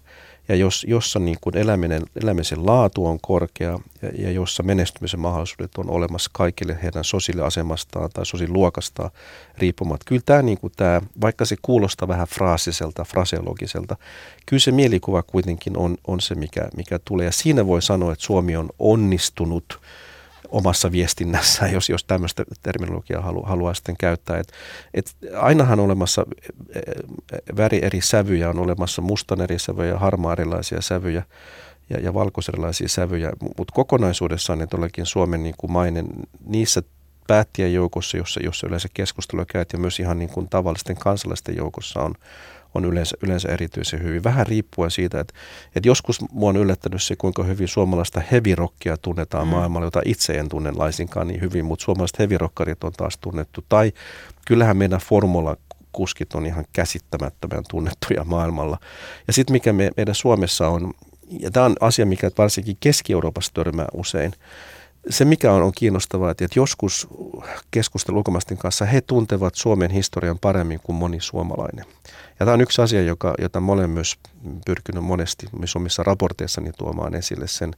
[0.48, 5.78] Ja jos, jossa niin kuin eläminen, elämisen laatu on korkea ja, ja jossa menestymisen mahdollisuudet
[5.78, 9.12] on olemassa kaikille heidän sosiaaliasemastaan tai sosiaaliluokastaan
[9.58, 10.06] riippumatta.
[10.08, 13.98] Kyllä tämä, niin kuin tämä, vaikka se kuulostaa vähän fraasiselta, fraseologiselta,
[14.46, 17.26] kyllä se mielikuva kuitenkin on, on se, mikä, mikä tulee.
[17.26, 19.80] Ja siinä voi sanoa, että Suomi on onnistunut–
[20.51, 24.37] omassa viestinnässä, jos, jos tämmöistä terminologiaa halu, haluaa sitten käyttää.
[24.37, 24.51] Et,
[24.93, 26.25] et ainahan olemassa
[26.75, 26.81] eh,
[27.57, 31.23] väri eri sävyjä, on olemassa mustan eri sävyjä, harmaa erilaisia sävyjä
[31.89, 36.07] ja, ja valkoiserilaisia sävyjä, mutta kokonaisuudessaan ne todellakin Suomen niin kuin mainen
[36.45, 36.83] niissä
[37.27, 42.01] päättijän joukossa, jossa, jossa yleensä keskustelua käyt ja myös ihan niin kuin tavallisten kansalaisten joukossa
[42.01, 42.15] on,
[42.73, 44.23] on yleensä, yleensä erityisen hyvin.
[44.23, 45.34] Vähän riippuen siitä, että,
[45.75, 49.51] että joskus mua on yllättänyt se, kuinka hyvin suomalaista hevirokkia tunnetaan mm.
[49.51, 53.65] maailmalla, jota itse en tunne laisinkaan niin hyvin, mutta suomalaiset hevirokkarit on taas tunnettu.
[53.69, 53.91] Tai
[54.45, 55.57] kyllähän meidän formula
[55.91, 58.77] kuskit on ihan käsittämättömän tunnettuja maailmalla.
[59.27, 60.93] Ja sitten mikä me, meidän Suomessa on,
[61.39, 64.34] ja tämä on asia, mikä varsinkin Keski-Euroopassa törmää usein,
[65.09, 67.07] se, mikä on, on kiinnostavaa, että, joskus
[67.71, 71.85] keskustelu ulkomaisten kanssa, he tuntevat Suomen historian paremmin kuin moni suomalainen.
[72.39, 74.15] Ja tämä on yksi asia, joka, jota mä olen myös
[74.65, 77.73] pyrkinyt monesti myös omissa raporteissani tuomaan esille sen,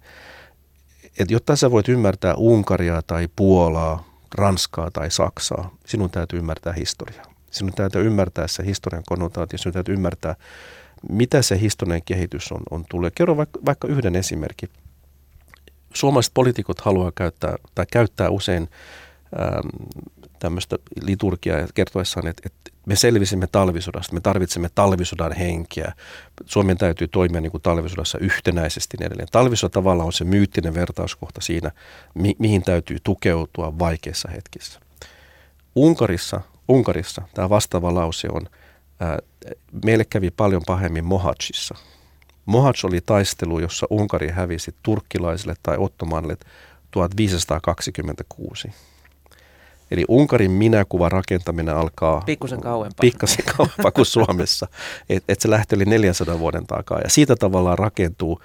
[1.20, 7.26] että jotta sä voit ymmärtää Unkaria tai Puolaa, Ranskaa tai Saksaa, sinun täytyy ymmärtää historiaa.
[7.52, 10.36] Sinun täytyy ymmärtää se historian konnotaatio, sinun täytyy ymmärtää,
[11.10, 13.14] mitä se historian kehitys on, on tullut.
[13.16, 14.70] Kerro vaikka, vaikka yhden esimerkin.
[15.94, 18.70] Suomalaiset poliitikot haluaa käyttää tai käyttää usein
[19.42, 19.68] ähm,
[20.40, 25.94] tämmöistä liturgiaa kertoessaan, että, että me selvisimme talvisodasta, me tarvitsemme talvisodan henkeä.
[26.46, 29.28] Suomen täytyy toimia niin kuin talvisodassa yhtenäisesti niin edelleen.
[29.32, 31.72] Talvisota tavallaan on se myyttinen vertauskohta siinä,
[32.14, 34.80] mi- mihin täytyy tukeutua vaikeissa hetkissä.
[35.76, 38.42] Unkarissa, Unkarissa tämä vastaava lause on,
[39.00, 39.20] ää,
[39.86, 41.76] meille kävi paljon pahemmin Mohacissa.
[42.46, 46.38] Mohac oli taistelu, jossa Unkari hävisi turkkilaisille tai ottomanille
[46.92, 48.72] 1526.
[49.92, 54.68] Eli Unkarin minäkuva rakentaminen alkaa pikkusen kauempaa, pikkasen kauempaa kuin Suomessa.
[55.10, 57.00] Että et se lähti yli 400 vuoden takaa.
[57.00, 58.42] Ja siitä tavallaan rakentuu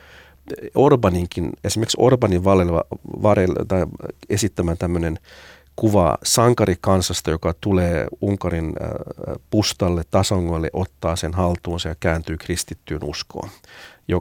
[0.75, 2.85] Orbaninkin, esimerkiksi Orbanin varrella,
[3.23, 3.87] varrella, tai
[4.31, 5.19] esittämään tämmöinen
[5.79, 8.73] kuva sankarikansasta, joka tulee Unkarin
[9.51, 13.51] pustalle, tasongoille, ottaa sen haltuunsa ja kääntyy kristittyyn uskoon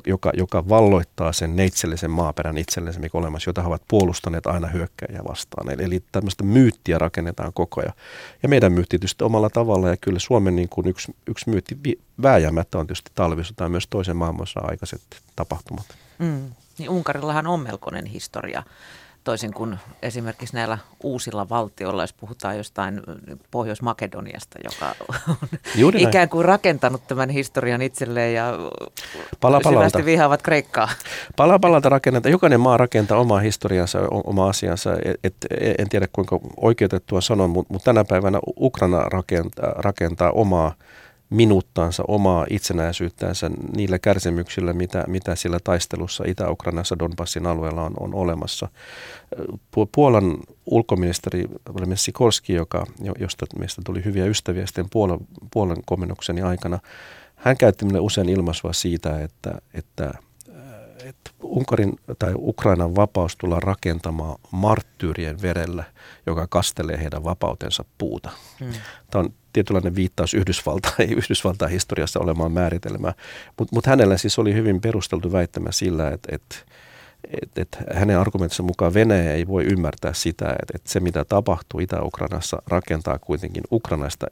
[0.07, 5.21] joka, joka valloittaa sen neitsellisen maaperän itsellensä, mikä olemassa, jota he ovat puolustaneet aina hyökkäjä
[5.27, 5.73] vastaan.
[5.73, 7.93] Eli, eli tämmöistä myyttiä rakennetaan koko ajan.
[8.43, 11.77] Ja meidän myytti tietysti omalla tavalla, ja kyllä Suomen niin kuin yksi, yksi myytti
[12.21, 15.01] vääjäämättä on tietysti talvisota ja myös toisen maailmansodan aikaiset
[15.35, 15.85] tapahtumat.
[16.19, 16.51] Mm.
[16.77, 18.63] Niin Unkarillahan on melkoinen historia
[19.27, 23.01] toisin kuin esimerkiksi näillä uusilla valtioilla, jos puhutaan jostain
[23.51, 24.95] Pohjois-Makedoniasta, joka
[25.29, 25.37] on
[25.75, 28.53] Juuri ikään kuin rakentanut tämän historian itselleen ja
[29.41, 30.89] pala syvästi vihaavat Kreikkaa.
[31.35, 32.31] Pala palalta rakennetaan.
[32.31, 34.89] Jokainen maa rakentaa omaa historiansa, oma asiansa.
[35.23, 35.35] Et,
[35.77, 40.73] en tiedä kuinka oikeutettua sanon, mutta mut tänä päivänä Ukraina rakentaa, rakentaa omaa
[41.29, 48.67] minuuttansa omaa itsenäisyyttänsä niillä kärsimyksillä, mitä, mitä sillä taistelussa Itä-Ukrainassa Donbassin alueella on, on olemassa.
[49.95, 52.85] Puolan ulkoministeri Vladimir Sikorski, joka,
[53.19, 55.19] josta meistä tuli hyviä ystäviä sitten Puolan,
[55.53, 56.79] Puolan komennukseni aikana,
[57.35, 60.13] hän käytti minulle usein ilmaisua siitä, että, että
[61.03, 65.83] että Unkarin tai Ukrainan vapaus tullaan rakentamaan marttyyrien verellä,
[66.25, 68.29] joka kastelee heidän vapautensa puuta.
[68.59, 68.73] Hmm.
[69.11, 73.13] Tämä on tietynlainen viittaus Yhdysvaltain, Yhdysvaltain historiassa olemaan määritelmää,
[73.59, 76.55] mutta mut hänellä siis oli hyvin perusteltu väittämä sillä, että, että
[77.41, 81.79] et, et hänen argumenttinsa mukaan Venäjä ei voi ymmärtää sitä, että, että se mitä tapahtuu
[81.79, 84.27] Itä-Ukrainassa rakentaa kuitenkin ukrainaista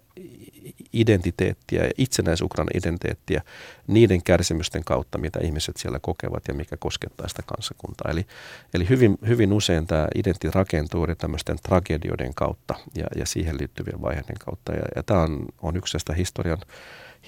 [0.94, 3.42] identiteettiä ja itsenäis-Ukrainan identiteettiä
[3.88, 8.12] niiden kärsimysten kautta, mitä ihmiset siellä kokevat ja mikä koskettaa sitä kansakuntaa.
[8.12, 8.26] Eli,
[8.74, 14.38] eli hyvin, hyvin usein tämä identiteetti rakentuu tämmöisten tragedioiden kautta ja, ja siihen liittyvien vaiheiden
[14.46, 14.72] kautta.
[14.74, 16.62] Ja, ja tämä on, on yksi näistä historian,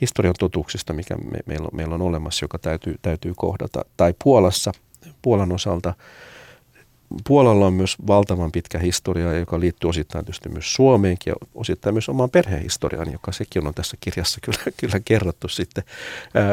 [0.01, 3.85] historian totuuksista, mikä me, meillä, on, meillä on olemassa, joka täytyy, täytyy kohdata.
[3.97, 4.71] Tai Puolassa,
[5.21, 5.93] Puolan osalta–
[7.27, 12.09] Puolalla on myös valtavan pitkä historia, joka liittyy osittain tietysti myös Suomeenkin ja osittain myös
[12.09, 15.83] omaan perhehistoriaan, joka sekin on tässä kirjassa kyllä, kyllä kerrottu sitten.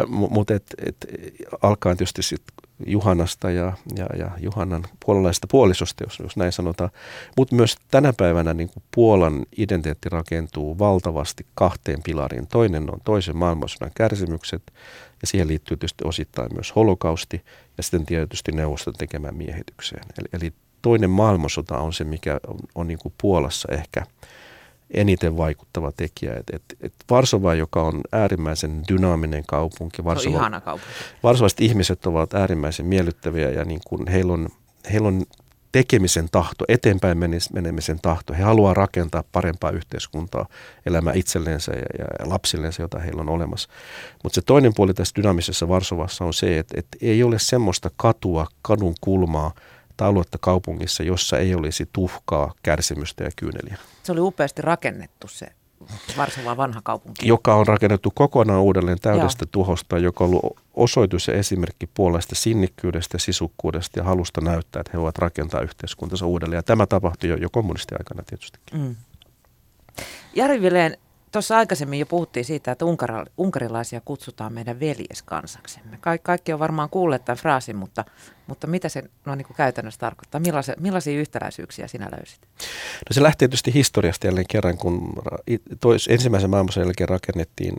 [0.09, 0.97] Mutta et, et,
[1.63, 2.55] alkaen tietysti sitten
[2.87, 6.91] Juhanasta ja, ja, ja Juhanan puolalaista puolisosta, jos, jos näin sanotaan.
[7.37, 12.47] Mutta myös tänä päivänä niin kuin Puolan identiteetti rakentuu valtavasti kahteen pilariin.
[12.47, 14.63] Toinen on toisen maailmansodan kärsimykset
[15.21, 17.43] ja siihen liittyy tietysti osittain myös holokausti
[17.77, 20.03] ja sitten tietysti neuvoston tekemään miehitykseen.
[20.19, 24.07] Eli, eli toinen maailmansota on se, mikä on, on niin kuin Puolassa ehkä
[24.95, 26.35] eniten vaikuttava tekijä.
[26.35, 30.05] Et, et, et Varsova, joka on äärimmäisen dynaaminen kaupunki.
[30.05, 30.95] Varsova, se on ihana kaupunki.
[31.23, 34.49] Varsovaiset ihmiset ovat äärimmäisen miellyttäviä ja niin kuin heillä on,
[34.93, 35.23] heillä on
[35.73, 37.19] tekemisen tahto, eteenpäin
[37.53, 38.35] menemisen tahto.
[38.35, 40.47] He haluaa rakentaa parempaa yhteiskuntaa,
[40.87, 43.69] elämää itsellensä ja, ja lapsillensa, jota heillä on olemassa.
[44.23, 48.47] Mutta se toinen puoli tässä dynaamisessa Varsovassa on se, että, että ei ole semmoista katua,
[48.63, 49.55] kadun kulmaa
[49.97, 53.77] tai aluetta kaupungissa, jossa ei olisi tuhkaa, kärsimystä ja kyyneliä.
[54.05, 55.47] Se oli upeasti rakennettu se
[56.17, 57.29] Varsova vanha kaupunki.
[57.29, 59.49] Joka on rakennettu kokonaan uudelleen täydestä Joo.
[59.53, 64.99] tuhosta, joka on ollut osoitus ja esimerkki puolesta sinnikkyydestä, sisukkuudesta ja halusta näyttää, että he
[64.99, 66.59] voivat rakentaa yhteiskuntansa uudelleen.
[66.59, 68.59] Ja tämä tapahtui jo, jo kommunistiaikana tietysti.
[68.73, 68.97] Mm.
[70.35, 70.97] Jari Vileen,
[71.35, 72.85] Tuossa aikaisemmin jo puhuttiin siitä, että
[73.39, 75.99] unkarilaisia kutsutaan meidän veljeskansaksemme.
[76.01, 78.05] Ka- kaikki on varmaan kuulleet tämän fraasin, mutta,
[78.47, 80.41] mutta mitä se no, niin kuin käytännössä tarkoittaa?
[80.41, 82.41] Millaisia, millaisia yhtäläisyyksiä sinä löysit?
[83.09, 85.13] No se lähtee tietysti historiasta jälleen kerran, kun
[85.81, 87.75] tois, ensimmäisen maailmansodan jälkeen rakennettiin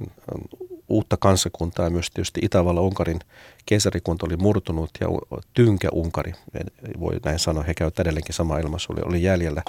[0.90, 1.90] uutta kansakuntaa.
[1.90, 3.20] Myös tietysti Itävallan-Unkarin
[3.66, 5.08] keisarikunta oli murtunut ja
[5.54, 6.34] tynkä Unkari,
[7.00, 9.64] voi näin sanoa, he käyttävät edelleenkin sama ilmaisu, oli, oli jäljellä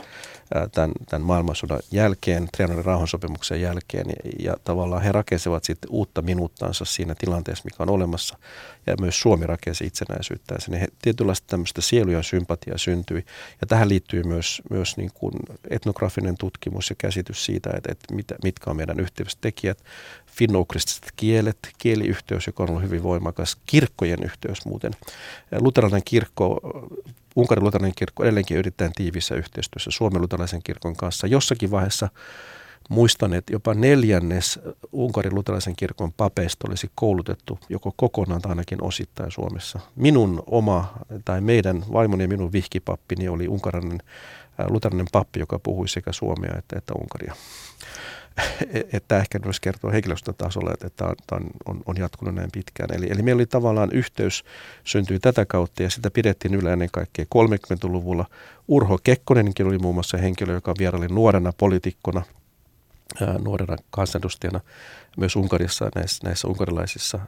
[0.72, 4.06] tämän, tämän maailmansodan jälkeen, Trianonin rauhansopimuksen jälkeen.
[4.08, 8.38] Ja, ja tavallaan he rakensivat sitten uutta minuuttansa siinä tilanteessa, mikä on olemassa.
[8.86, 10.56] Ja myös Suomi rakensi itsenäisyyttä.
[10.68, 13.24] Niin he, tietynlaista tämmöistä sieluja sympatiaa syntyi.
[13.60, 15.34] Ja tähän liittyy myös, myös niin kuin
[15.70, 19.78] etnografinen tutkimus ja käsitys siitä, että, että mitkä on meidän yhteiset tekijät,
[20.38, 24.92] finnoukristiset kielet, kieliyhteys, joka on ollut hyvin voimakas, kirkkojen yhteys muuten.
[25.58, 26.60] Luterilainen kirkko,
[27.36, 31.26] Unkarin luterilainen kirkko edelleenkin yritetään tiivissä yhteistyössä Suomen luterilaisen kirkon kanssa.
[31.26, 32.08] Jossakin vaiheessa
[32.88, 34.60] muistan, että jopa neljännes
[34.92, 39.80] Unkarin luterilaisen kirkon papeista olisi koulutettu joko kokonaan tai ainakin osittain Suomessa.
[39.96, 40.94] Minun oma
[41.24, 43.98] tai meidän vaimoni ja minun vihkipappini oli unkarainen
[44.68, 47.34] luterilainen pappi, joka puhui sekä suomea että, että unkaria.
[48.92, 52.88] Että ehkä myös kertoo henkilöstötasolla, että tämä on, on, on jatkunut näin pitkään.
[52.92, 54.44] Eli, eli meillä oli tavallaan yhteys,
[54.84, 58.26] syntyi tätä kautta ja sitä pidettiin yllä ennen kaikkea 30-luvulla.
[58.68, 62.22] Urho Kekkonenkin oli muun muassa henkilö, joka vieraili nuorena poliitikkona,
[63.44, 64.60] nuorena kansanedustajana
[65.16, 67.18] myös Unkarissa näissä, näissä unkarilaisissa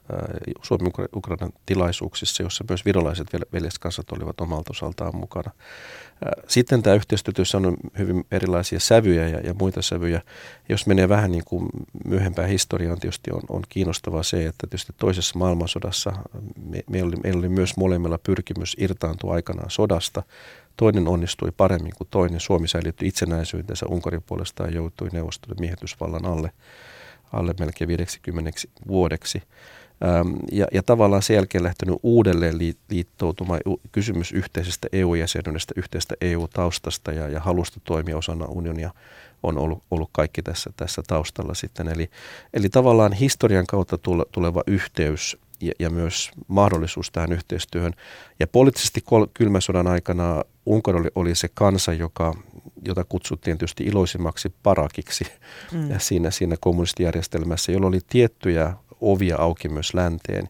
[0.63, 5.51] Suomi-Ukrainan tilaisuuksissa, jossa myös virolaiset veljeskansat olivat omalta osaltaan mukana.
[6.49, 10.23] Sitten tämä yhteistyössä on hyvin erilaisia sävyjä ja, ja muita sävyjä.
[10.69, 11.69] Jos menee vähän niin kuin
[12.05, 16.13] myöhempään historiaan, tietysti on, on kiinnostavaa se, että tietysti toisessa maailmansodassa
[16.57, 20.23] me, meillä, oli, meillä oli myös molemmilla pyrkimys irtaantua aikanaan sodasta.
[20.79, 22.41] Toinen onnistui paremmin kuin toinen.
[22.41, 26.51] Suomi säilytti itsenäisyytensä, Unkarin puolestaan joutui neuvostoliiton miehitysvallan alle
[27.33, 28.51] alle melkein 50
[28.89, 29.43] vuodeksi.
[30.53, 32.59] Ja, ja tavallaan sen jälkeen lähtenyt uudelleen
[32.91, 33.61] liittoutumaan
[33.93, 38.91] kysymys yhteisestä EU-jäsenyydestä, yhteisestä EU-taustasta ja, ja halusta toimia osana unionia
[39.43, 41.89] on ollut, ollut kaikki tässä, tässä taustalla sitten.
[41.89, 42.11] Eli,
[42.55, 43.99] eli tavallaan historian kautta
[44.33, 47.93] tuleva yhteys ja, ja myös mahdollisuus tähän yhteistyöhön.
[48.41, 52.35] Ja poliittisesti kol, kylmän sodan aikana Unkari oli, oli se kansa, joka,
[52.85, 55.25] jota kutsuttiin tietysti iloisimmaksi parakiksi
[55.73, 55.91] mm.
[55.91, 60.49] ja siinä, siinä kommunistijärjestelmässä, jolla oli tiettyjä ovia auki myös länteen.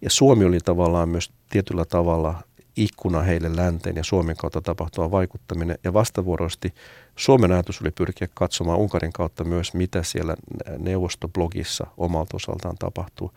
[0.00, 2.42] Ja Suomi oli tavallaan myös tietyllä tavalla
[2.76, 5.78] ikkuna heille länteen ja Suomen kautta tapahtuva vaikuttaminen.
[5.84, 6.74] Ja vastavuoroisesti
[7.16, 10.34] Suomen ajatus oli pyrkiä katsomaan Unkarin kautta myös, mitä siellä
[10.78, 13.32] neuvostoblogissa omalta osaltaan tapahtuu.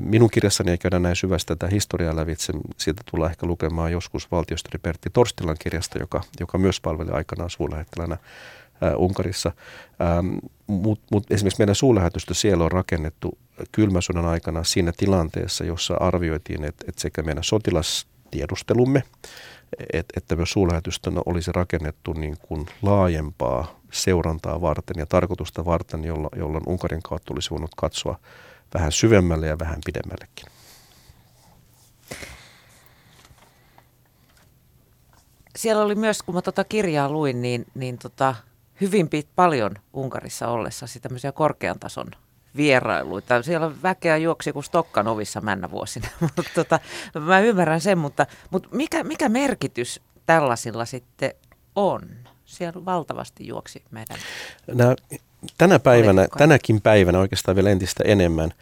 [0.00, 2.52] Minun kirjassani ei käydä näin syvästi tätä historiaa lävitse.
[2.76, 8.16] Siitä tullaan ehkä lukemaan joskus valtiosteri Pertti Torstilan kirjasta, joka, joka myös palveli aikanaan suurlähettilänä
[8.96, 9.52] Unkarissa.
[10.66, 13.38] Mutta mut esimerkiksi meidän suurlähetystö siellä on rakennettu
[13.72, 17.44] kylmäsodan aikana siinä tilanteessa, jossa arvioitiin, että et sekä meidän
[18.28, 19.02] sotilastiedustelumme,
[19.92, 26.28] et, että myös suurlähetystönä olisi rakennettu niin kuin laajempaa seurantaa varten ja tarkoitusta varten, jolla,
[26.36, 28.18] jolloin Unkarin kautta olisi voinut katsoa
[28.74, 30.46] vähän syvemmälle ja vähän pidemmällekin.
[35.56, 38.34] Siellä oli myös, kun mä tota kirjaa luin, niin, niin tota,
[38.80, 42.06] hyvin pit, paljon Unkarissa ollessa tämmöisiä korkean tason
[42.58, 43.42] vierailuita.
[43.42, 46.08] Siellä väkeä juoksi kuin Stokkan ovissa männä vuosina.
[46.20, 46.80] mutta tota,
[47.20, 51.34] mä ymmärrän sen, mutta, mutta mikä, mikä merkitys tällaisilla sitten
[51.76, 52.02] on?
[52.44, 54.18] Siellä valtavasti juoksi meidän.
[54.74, 54.96] Nämä,
[55.58, 58.52] tänä päivänä, tänäkin päivänä oikeastaan vielä entistä enemmän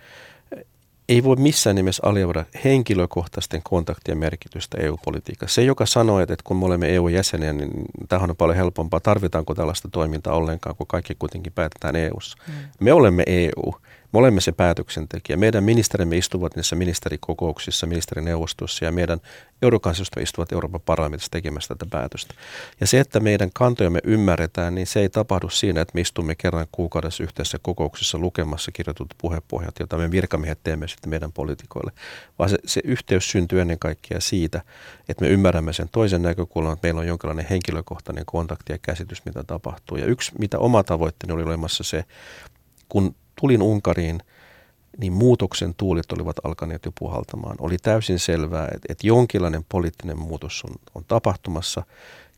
[1.08, 5.54] ei voi missään nimessä aliarvioida henkilökohtaisten kontaktien merkitystä EU-politiikassa.
[5.54, 7.70] Se, joka sanoo, että kun me olemme EU-jäseniä, niin
[8.08, 9.00] tähän on paljon helpompaa.
[9.00, 12.38] Tarvitaanko tällaista toimintaa ollenkaan, kun kaikki kuitenkin päätetään EU-ssa.
[12.48, 12.54] Mm.
[12.80, 13.74] Me olemme EU.
[14.12, 15.36] Me olemme se päätöksentekijä.
[15.36, 19.20] Meidän ministerimme istuvat niissä ministerikokouksissa, ministerineuvostossa ja meidän
[19.62, 22.34] eurokansiosta istuvat Euroopan parlamentissa tekemässä tätä päätöstä.
[22.80, 26.66] Ja se, että meidän kantojamme ymmärretään, niin se ei tapahdu siinä, että me istumme kerran
[26.72, 31.92] kuukaudessa yhteisessä kokouksessa lukemassa kirjoitut puhepohjat, joita me virkamiehet teemme sitten meidän poliitikoille.
[32.38, 34.62] Vaan se, se yhteys syntyy ennen kaikkea siitä,
[35.08, 39.44] että me ymmärrämme sen toisen näkökulman, että meillä on jonkinlainen henkilökohtainen kontakti ja käsitys, mitä
[39.44, 39.96] tapahtuu.
[39.96, 42.04] Ja yksi, mitä oma tavoitteeni oli olemassa se,
[42.88, 44.20] kun tulin Unkariin,
[44.98, 47.56] niin muutoksen tuulit olivat alkaneet jo puhaltamaan.
[47.60, 51.82] Oli täysin selvää, että, että jonkinlainen poliittinen muutos on, on tapahtumassa.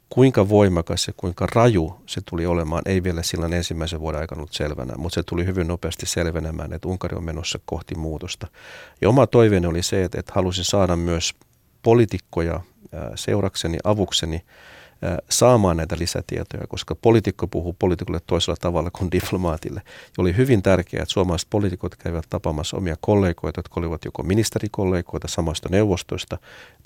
[0.08, 4.52] Kuinka voimakas ja kuinka raju se tuli olemaan, ei vielä silloin ensimmäisen vuoden aikana ollut
[4.52, 8.46] selvänä, mutta se tuli hyvin nopeasti selvenemään, että Unkari on menossa kohti muutosta.
[9.00, 11.34] Ja oma toiveeni oli se, että, että halusin saada myös
[11.82, 12.60] poliitikkoja
[13.14, 14.42] seurakseni, avukseni
[15.30, 19.82] saamaan näitä lisätietoja, koska poliitikko puhuu poliitikolle toisella tavalla kuin diplomaatille.
[19.84, 25.28] Ja oli hyvin tärkeää, että suomalaiset poliitikot kävivät tapaamassa omia kollegoita, jotka olivat joko ministerikollegoita
[25.28, 26.38] samasta neuvostoista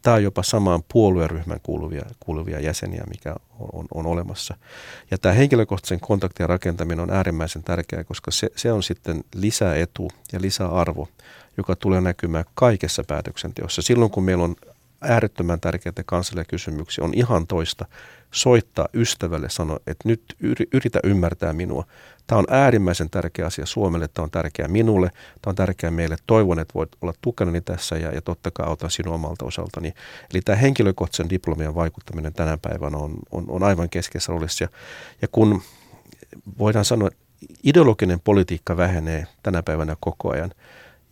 [0.03, 3.35] tai jopa samaan puolueryhmän kuuluvia, kuuluvia jäseniä, mikä
[3.73, 4.57] on, on, olemassa.
[5.11, 10.41] Ja tämä henkilökohtaisen kontaktien rakentaminen on äärimmäisen tärkeää, koska se, se on sitten lisäetu ja
[10.43, 11.09] lisäarvo,
[11.57, 13.83] joka tulee näkymään kaikessa päätöksenteossa.
[13.83, 14.57] Silloin kun meillä on
[15.03, 17.05] äärettömän tärkeitä kansallisia kysymyksiä.
[17.05, 17.87] On ihan toista
[18.31, 20.37] soittaa ystävälle, sanoa, että nyt
[20.73, 21.85] yritä ymmärtää minua.
[22.27, 26.17] Tämä on äärimmäisen tärkeä asia Suomelle, tämä on tärkeä minulle, tämä on tärkeä meille.
[26.27, 29.93] Toivon, että voit olla tukenani tässä ja, ja totta kai autan sinua omalta osaltani.
[30.33, 34.65] Eli tämä henkilökohtaisen diplomian vaikuttaminen tänä päivänä on, on, on aivan keskeisessä roolissa.
[34.65, 34.69] Ja,
[35.23, 35.63] ja kun
[36.59, 37.09] voidaan sanoa,
[37.65, 40.51] ideologinen politiikka vähenee tänä päivänä koko ajan–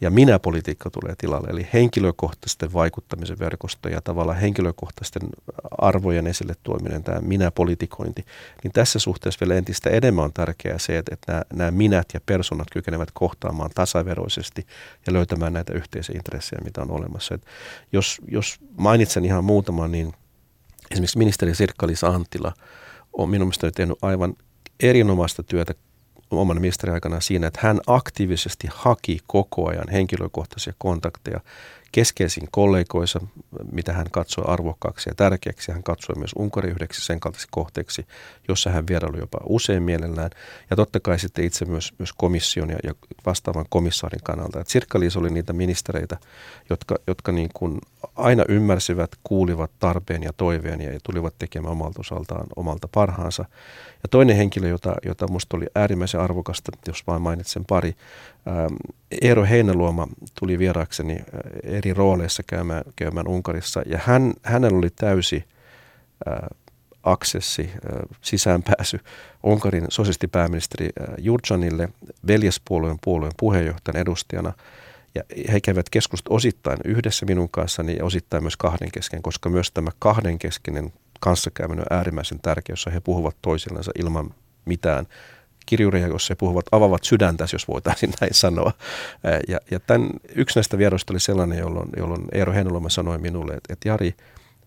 [0.01, 5.23] ja minä-politiikka tulee tilalle, eli henkilökohtaisten vaikuttamisen verkosto ja tavallaan henkilökohtaisten
[5.79, 8.25] arvojen esille tuominen, tämä minä-politikointi,
[8.63, 12.21] niin tässä suhteessa vielä entistä enemmän on tärkeää se, että, että nämä, nämä minät ja
[12.27, 14.67] personat kykenevät kohtaamaan tasaveroisesti
[15.07, 17.35] ja löytämään näitä yhteisiä intressejä, mitä on olemassa.
[17.35, 17.47] Et
[17.93, 20.13] jos, jos mainitsen ihan muutaman, niin
[20.91, 22.53] esimerkiksi ministeri Sirkka-Liisa Anttila
[23.13, 24.35] on minun mielestäni tehnyt aivan
[24.81, 25.75] erinomaista työtä
[26.31, 31.41] oman ministeriaikana siinä, että hän aktiivisesti haki koko ajan henkilökohtaisia kontakteja
[31.93, 33.21] keskeisiin kollegoissa,
[33.73, 35.73] mitä hän katsoi arvokkaaksi ja tärkeäksi.
[35.73, 38.07] Hän katsoi myös Unkari yhdeksi sen kaltaiseksi kohteeksi,
[38.49, 40.31] jossa hän vieraili jopa usein mielellään.
[40.71, 42.95] Ja totta kai sitten itse myös, myös komission ja, ja
[43.27, 44.65] vastaavan komissaarin kannalta.
[44.67, 46.17] Sirkka oli niitä ministereitä,
[46.71, 47.79] jotka, jotka niin kuin
[48.17, 53.45] aina ymmärsivät, kuulivat tarpeen ja toiveen ja, ja tulivat tekemään omalta osaltaan omalta parhaansa.
[54.03, 57.95] Ja toinen henkilö, jota, jota minusta oli äärimmäisen arvokasta, jos vain mainitsen pari,
[58.49, 58.75] Ähm,
[59.23, 61.25] Eero Heinäluoma tuli vieraakseni äh,
[61.63, 65.45] eri rooleissa käymään, käymään Unkarissa ja hän, hänellä oli täysi
[66.29, 66.39] äh,
[67.03, 69.01] aksessi, äh, sisäänpääsy
[69.43, 71.89] Unkarin sosialistipääministeri äh, Jurjanille
[72.27, 74.53] veljespuolueen puolueen puheenjohtajan edustajana.
[75.15, 75.23] Ja
[75.53, 79.91] he kävivät keskustelut osittain yhdessä minun kanssani ja osittain myös kahden kesken, koska myös tämä
[79.99, 85.07] kahdenkeskinen kanssakäyminen on äärimmäisen tärkeä, jossa he puhuvat toisillensa ilman mitään
[85.67, 88.73] kirjureja, jossa he puhuvat, avavat sydäntä, jos voitaisiin näin sanoa.
[89.49, 93.73] Ja, ja tämän, yksi näistä vieroista oli sellainen, jolloin, jolloin Eero Heinoloma sanoi minulle, että,
[93.73, 94.15] että Jari,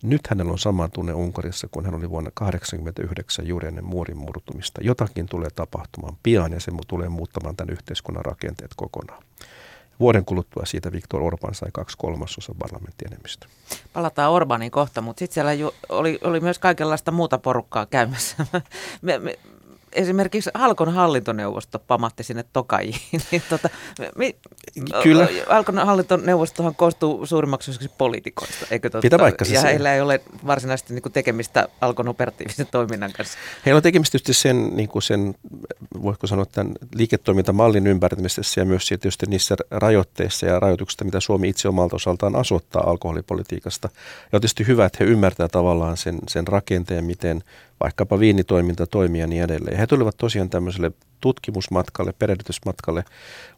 [0.02, 4.80] nyt hänellä on sama tunne Unkarissa, kun hän oli vuonna 1989 juuri ennen muurin murtumista.
[4.84, 9.22] Jotakin tulee tapahtumaan pian ja se tulee muuttamaan tämän yhteiskunnan rakenteet kokonaan.
[10.00, 13.48] Vuoden kuluttua siitä Viktor Orban sai kaksi kolmasosa parlamenttienemmistöä.
[13.92, 18.46] Palataan Orbanin kohta, mutta sitten siellä ju, oli, oli myös kaikenlaista muuta porukkaa käymässä.
[19.02, 19.38] me, me,
[19.94, 23.00] esimerkiksi Halkon hallintoneuvosto pamatti sinne Tokajiin.
[23.30, 23.68] niin tota,
[24.16, 24.36] mi,
[25.02, 25.28] Kyllä.
[25.48, 29.02] Halkon hallintoneuvostohan koostuu suurimmaksi osaksi poliitikoista, eikö totta?
[29.02, 33.38] Pitää vaikka Ja se heillä ei ole varsinaisesti niin kuin tekemistä Alkon operatiivisen toiminnan kanssa.
[33.66, 35.34] Heillä on tekemistä tietysti sen, niin kuin sen
[36.02, 41.68] voiko sanoa, tämän liiketoimintamallin ympärtämisessä ja myös tietysti niissä rajoitteissa ja rajoituksista, mitä Suomi itse
[41.68, 43.88] omalta osaltaan asoittaa alkoholipolitiikasta.
[43.92, 47.44] Ja on tietysti hyvä, että he ymmärtävät tavallaan sen, sen rakenteen, miten
[47.80, 49.76] vaikkapa viinitoiminta toimii ja niin edelleen.
[49.76, 53.04] He tulivat tosiaan tämmöiselle tutkimusmatkalle, perehdytysmatkalle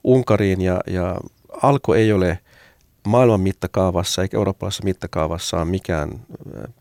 [0.04, 1.16] Unkariin ja, ja
[1.62, 2.38] Alko ei ole
[3.06, 6.20] maailman mittakaavassa eikä eurooppalaisessa mittakaavassa on mikään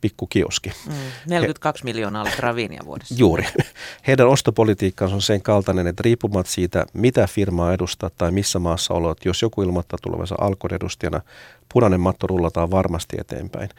[0.02, 0.72] pikkukioski.
[0.88, 0.94] Mm,
[1.26, 3.16] 42 He, miljoonaa litraa viiniä vuodessa.
[3.18, 3.46] Juuri.
[4.08, 9.26] Heidän ostopolitiikkansa on sen kaltainen, että riippumatta siitä, mitä firmaa edustaa tai missä maassa olot,
[9.26, 11.22] jos joku ilmoittaa tulevansa alkon edustajana,
[11.74, 13.70] punainen matto rullataan varmasti eteenpäin.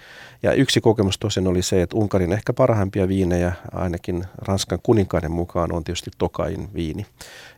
[0.42, 5.72] Ja yksi kokemus tosiaan oli se, että Unkarin ehkä parhaimpia viinejä, ainakin Ranskan kuninkaiden mukaan,
[5.72, 7.06] on tietysti Tokain viini.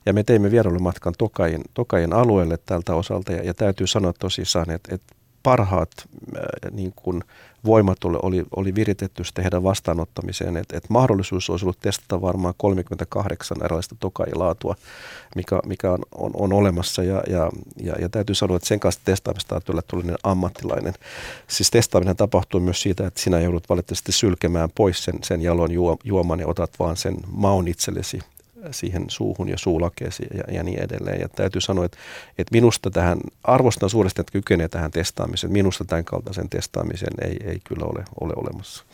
[0.07, 4.95] Ja me teimme vierailumatkan Tokain, Tokain alueelle tältä osalta, ja, ja täytyy sanoa tosissaan, että,
[4.95, 5.91] että parhaat
[6.37, 7.23] äh, niin kuin
[7.65, 12.55] voimat oli, oli, oli viritetty sitten heidän vastaanottamiseen, että et mahdollisuus olisi ollut testata varmaan
[12.57, 14.75] 38 erilaista tokailaatua,
[15.37, 17.03] mikä, mikä on, on, on olemassa.
[17.03, 17.51] Ja, ja,
[17.83, 20.95] ja, ja täytyy sanoa, että sen kanssa testaamista on tulla tullinen ammattilainen.
[21.47, 25.71] Siis testaaminen tapahtuu myös siitä, että sinä joudut valitettavasti sylkemään pois sen, sen jalon
[26.05, 28.19] juoman ja otat vaan sen maun itsellesi
[28.71, 31.21] siihen suuhun ja suulakeesi ja, ja niin edelleen.
[31.21, 31.99] Ja täytyy sanoa, että,
[32.39, 35.53] että minusta tähän, arvostan suuresti, että kykenee tähän testaamiseen.
[35.53, 38.85] Minusta tämän kaltaisen testaamisen ei, ei kyllä ole, ole olemassa.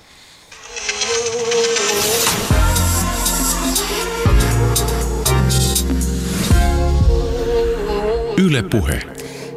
[8.38, 9.00] Yle Puhe.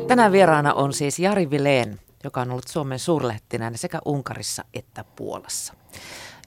[0.07, 5.73] Tänään vieraana on siis Jari Vileen, joka on ollut Suomen suurlähettinään sekä Unkarissa että Puolassa.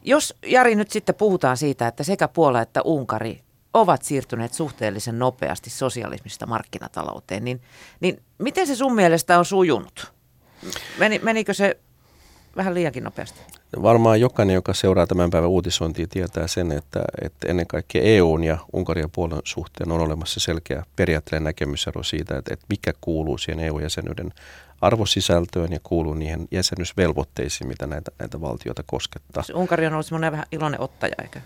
[0.05, 3.41] Jos Jari nyt sitten puhutaan siitä, että sekä Puola että Unkari
[3.75, 7.63] ovat siirtyneet suhteellisen nopeasti sosialismista markkinatalouteen, niin,
[8.01, 10.13] niin miten se sun mielestä on sujunut?
[10.99, 11.77] Meni, menikö se
[12.57, 13.41] vähän liiankin nopeasti?
[13.83, 18.59] varmaan jokainen, joka seuraa tämän päivän uutisointia, tietää sen, että, että ennen kaikkea EUn ja
[18.73, 23.65] Unkarin ja Puolan suhteen on olemassa selkeä periaatteellinen näkemysero siitä, että, että mikä kuuluu siihen
[23.65, 24.33] EU-jäsenyyden
[24.81, 29.43] arvosisältöön ja kuuluu niihin jäsenyysvelvoitteisiin, mitä näitä, näitä valtioita koskettaa.
[29.55, 31.41] Unkari on ollut semmoinen vähän iloinen ottaja, eikö?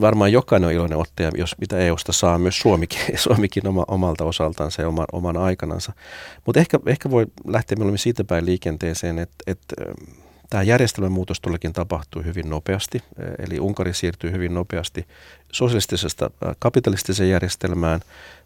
[0.00, 4.70] Varmaan jokainen on iloinen ottaja, jos mitä EUsta saa, myös Suomikin, Suomikin oma, omalta osaltaan
[4.70, 5.92] se oman, oman aikanansa.
[6.46, 9.74] Mutta ehkä, ehkä voi lähteä mieluummin siitä päin liikenteeseen, että, että
[10.50, 13.02] Tämä järjestelmän muutos todellakin tapahtui hyvin nopeasti,
[13.38, 15.06] eli Unkari siirtyi hyvin nopeasti
[15.52, 18.00] sosialistisesta kapitalistiseen järjestelmään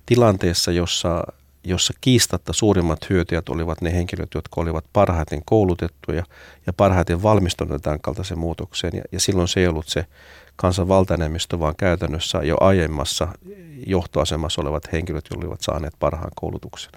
[0.06, 1.24] tilanteessa, jossa,
[1.64, 6.24] jossa kiistatta suurimmat hyötyjät olivat ne henkilöt, jotka olivat parhaiten koulutettuja
[6.66, 8.92] ja parhaiten valmistuneet tämän kaltaiseen muutokseen.
[8.96, 10.06] Ja, ja silloin se ei ollut se
[10.56, 10.88] kansan
[11.58, 13.28] vaan käytännössä jo aiemmassa
[13.86, 16.92] johtoasemassa olevat henkilöt, jotka olivat saaneet parhaan koulutuksen.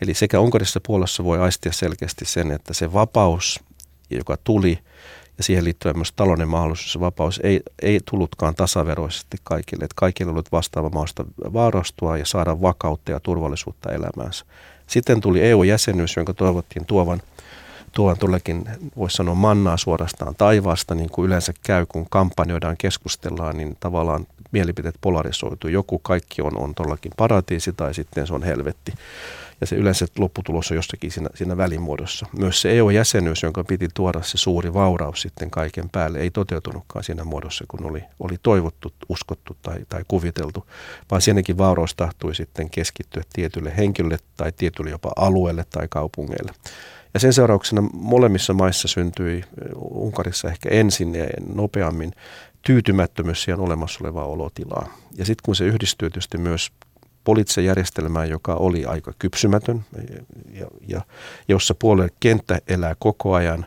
[0.00, 3.60] Eli sekä Unkarissa puolessa voi aistia selkeästi sen, että se vapaus
[4.10, 4.78] joka tuli,
[5.40, 9.84] ja siihen liittyvä myös talouden mahdollisuus ja vapaus ei, ei tullutkaan tasaveroisesti kaikille.
[9.84, 14.44] Että kaikille oli vastaava maasta vaarastua ja saada vakautta ja turvallisuutta elämäänsä.
[14.86, 17.22] Sitten tuli EU-jäsenyys, jonka toivottiin tuovan,
[17.92, 18.64] tuovan tuollakin,
[18.96, 24.94] voisi sanoa mannaa suorastaan taivaasta, niin kuin yleensä käy, kun kampanjoidaan, keskustellaan, niin tavallaan mielipiteet
[25.00, 25.70] polarisoituu.
[25.70, 28.92] Joku kaikki on, on tuollakin paratiisi tai sitten se on helvetti
[29.60, 32.26] ja se yleensä lopputulos on jossakin siinä, siinä välimuodossa.
[32.38, 37.24] Myös se EU-jäsenyys, jonka piti tuoda se suuri vauraus sitten kaiken päälle, ei toteutunutkaan siinä
[37.24, 40.66] muodossa, kun oli, oli toivottu, uskottu tai, tai kuviteltu,
[41.10, 46.52] vaan siinäkin vauraus tahtui sitten keskittyä tietylle henkilölle tai tietylle jopa alueelle tai kaupungeille.
[47.14, 49.44] Ja sen seurauksena molemmissa maissa syntyi,
[49.76, 52.12] Unkarissa ehkä ensin ja nopeammin,
[52.62, 54.88] tyytymättömyys siihen olemassa olevaa olotilaa.
[55.16, 56.72] Ja sitten kun se yhdistyy tietysti myös
[57.24, 59.84] poliittiseen järjestelmään, joka oli aika kypsymätön
[60.52, 61.00] ja, ja
[61.48, 63.66] jossa puolueen kenttä elää koko ajan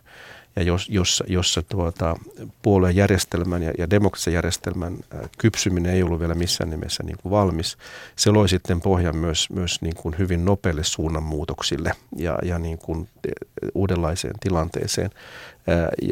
[0.56, 2.16] ja jos, jossa, jossa tuota,
[2.62, 4.98] puolueen järjestelmän ja, ja demokraattisen järjestelmän
[5.38, 7.78] kypsyminen ei ollut vielä missään nimessä niin kuin valmis.
[8.16, 13.10] Se loi sitten pohjan myös, myös niin kuin hyvin nopeille suunnanmuutoksille ja, ja niin kuin
[13.28, 13.32] e,
[13.76, 15.10] uudenlaiseen tilanteeseen.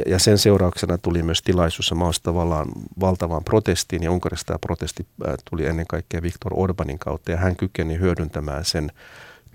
[0.06, 2.68] Ja sen seurauksena tuli myös tilaisuus maassa tavallaan
[3.00, 5.06] valtavaan protestiin, ja Unkarissa tämä protesti
[5.50, 8.92] tuli ennen kaikkea Viktor Orbanin kautta, ja hän kykeni hyödyntämään sen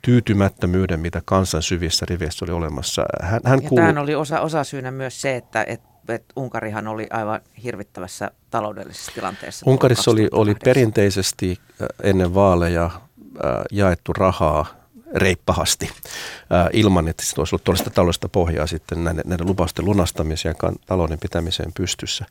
[0.07, 3.05] tyytymättömyyden, mitä kansan syvissä riveissä oli olemassa.
[3.23, 3.83] Hän, hän ja kuulu...
[3.83, 9.13] Tähän oli osa, osa syynä myös se, että, että että Unkarihan oli aivan hirvittävässä taloudellisessa
[9.15, 9.71] tilanteessa.
[9.71, 11.59] Unkarissa oli, oli perinteisesti
[12.03, 12.91] ennen vaaleja
[13.71, 14.67] jaettu rahaa
[15.15, 15.91] reippahasti
[16.51, 20.73] ää, ilman, että se olisi ollut todellista taloudellista pohjaa sitten näiden, näiden lupausten lunastamiseen ja
[20.87, 22.25] talouden pitämiseen pystyssä.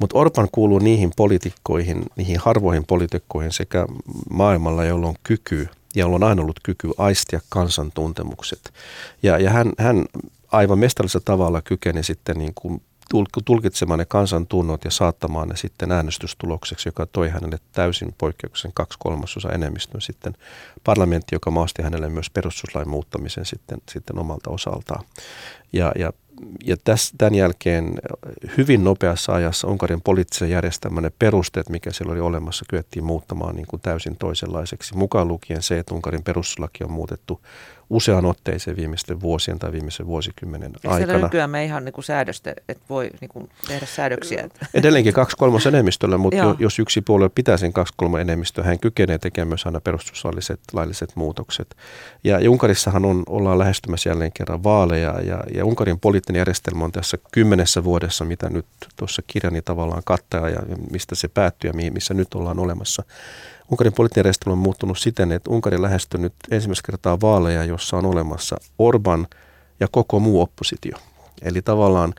[0.00, 3.86] Mutta Orban kuuluu niihin poliitikkoihin, niihin harvoihin poliitikkoihin sekä
[4.30, 8.72] maailmalla, jolla on kyky jolla on aina ollut kyky aistia kansantuntemukset.
[9.22, 10.04] Ja, ja hän, hän
[10.52, 12.82] aivan mestallisella tavalla kykeni sitten niin kuin
[13.44, 18.98] tulkitsemaan ne kansan tunnot ja saattamaan ne sitten äänestystulokseksi, joka toi hänelle täysin poikkeuksen kaksi
[18.98, 20.36] kolmasosa enemmistön sitten
[20.84, 25.04] parlamentti, joka maasti hänelle myös perustuslain muuttamisen sitten, sitten omalta osaltaan.
[25.72, 26.12] Ja, ja
[26.64, 27.94] ja täs, tämän jälkeen
[28.56, 33.82] hyvin nopeassa ajassa Unkarin poliittisen järjestelmän perusteet, mikä siellä oli olemassa, kyettiin muuttamaan niin kuin
[33.82, 34.96] täysin toisenlaiseksi.
[34.96, 37.40] Mukaan lukien se, että Unkarin perustuslaki on muutettu
[37.90, 41.18] usean otteeseen viimeisten vuosien tai viimeisen vuosikymmenen Eikö aikana.
[41.18, 44.48] nykyään me ihan niin kuin säädöstä, että voi niin kuin tehdä säädöksiä?
[44.74, 48.78] Edelleenkin kaksi kolmas enemmistöllä, mutta jo, jos yksi puolue pitää sen kaksi kolmas enemmistöä, hän
[48.78, 51.76] kykenee tekemään myös aina perustuslailliset lailliset muutokset.
[52.24, 56.92] Ja, ja Unkarissahan on, ollaan lähestymässä jälleen kerran vaaleja ja, ja Unkarin poliittinen järjestelmä on
[56.92, 58.66] tässä kymmenessä vuodessa, mitä nyt
[58.96, 60.60] tuossa kirjani tavallaan kattaa ja
[60.90, 63.02] mistä se päättyy ja missä nyt ollaan olemassa
[63.70, 68.06] Unkarin poliittinen järjestelmä on muuttunut siten, että Unkari lähestyy nyt ensimmäistä kertaa vaaleja, jossa on
[68.06, 69.26] olemassa Orban
[69.80, 70.96] ja koko muu oppositio.
[71.42, 72.14] Eli tavallaan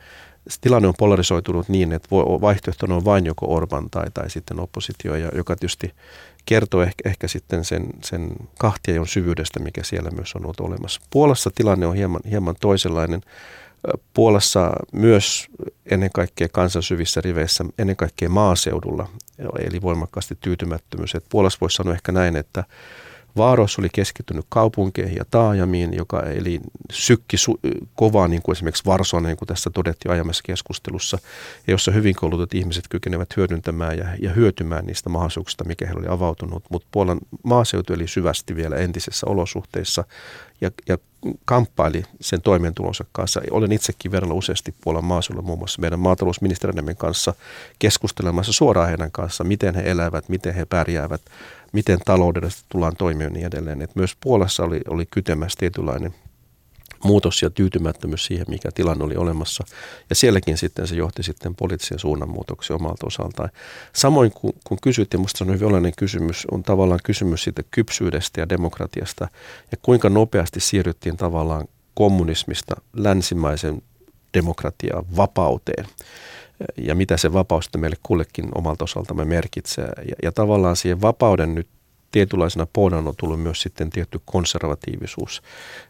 [0.60, 2.08] tilanne on polarisoitunut niin, että
[2.40, 5.94] vaihtoehtona on vain joko Orban tai, tai sitten oppositio, ja joka tietysti
[6.46, 11.00] kertoo ehkä, ehkä sitten sen, sen kahtiajon syvyydestä, mikä siellä myös on ollut olemassa.
[11.10, 13.20] Puolassa tilanne on hieman, hieman toisenlainen.
[14.14, 15.46] Puolassa myös
[15.86, 19.08] ennen kaikkea kansan syvissä riveissä, ennen kaikkea maaseudulla,
[19.58, 21.14] eli voimakkaasti tyytymättömyys.
[21.14, 22.64] Et Puolassa voisi sanoa ehkä näin, että
[23.36, 26.60] Vaaros oli keskittynyt kaupunkeihin ja taajamiin, joka eli
[26.92, 31.18] sykki su- kovaa, niin kuin esimerkiksi Varsona, niin kuin tässä todettiin aiemmassa keskustelussa,
[31.66, 36.08] ja jossa hyvin koulutut ihmiset kykenevät hyödyntämään ja, ja hyötymään niistä mahdollisuuksista, mikä heillä oli
[36.08, 36.64] avautunut.
[36.70, 40.04] Mutta Puolan maaseutu eli syvästi vielä entisessä olosuhteissa
[40.60, 40.98] ja, ja
[41.44, 43.40] kamppaili sen toimeentulonsa kanssa.
[43.50, 47.34] Olen itsekin verralla useasti Puolan maaseudulla muun muassa meidän maatalousministeriömme kanssa
[47.78, 51.20] keskustelemassa suoraan heidän kanssa, miten he elävät, miten he pärjäävät,
[51.72, 53.82] miten taloudellisesti tullaan toimimaan niin edelleen.
[53.82, 56.14] Et myös Puolassa oli, oli kytemässä tietynlainen
[57.04, 59.64] muutos ja tyytymättömyys siihen, mikä tilanne oli olemassa.
[60.10, 63.50] Ja sielläkin sitten se johti sitten poliittisen suunnanmuutoksen omalta osaltaan.
[63.92, 68.40] Samoin kun kysyt, ja minusta se on hyvin olennainen kysymys, on tavallaan kysymys siitä kypsyydestä
[68.40, 69.28] ja demokratiasta,
[69.72, 73.82] ja kuinka nopeasti siirryttiin tavallaan kommunismista länsimaisen
[74.34, 75.86] demokratiaan, vapauteen
[76.78, 79.88] ja mitä se vapaus meille kullekin omalta osaltamme merkitsee.
[80.08, 81.68] Ja, ja tavallaan siihen vapauden nyt
[82.10, 85.42] tietynlaisena pohjana on tullut myös sitten tietty konservatiivisuus.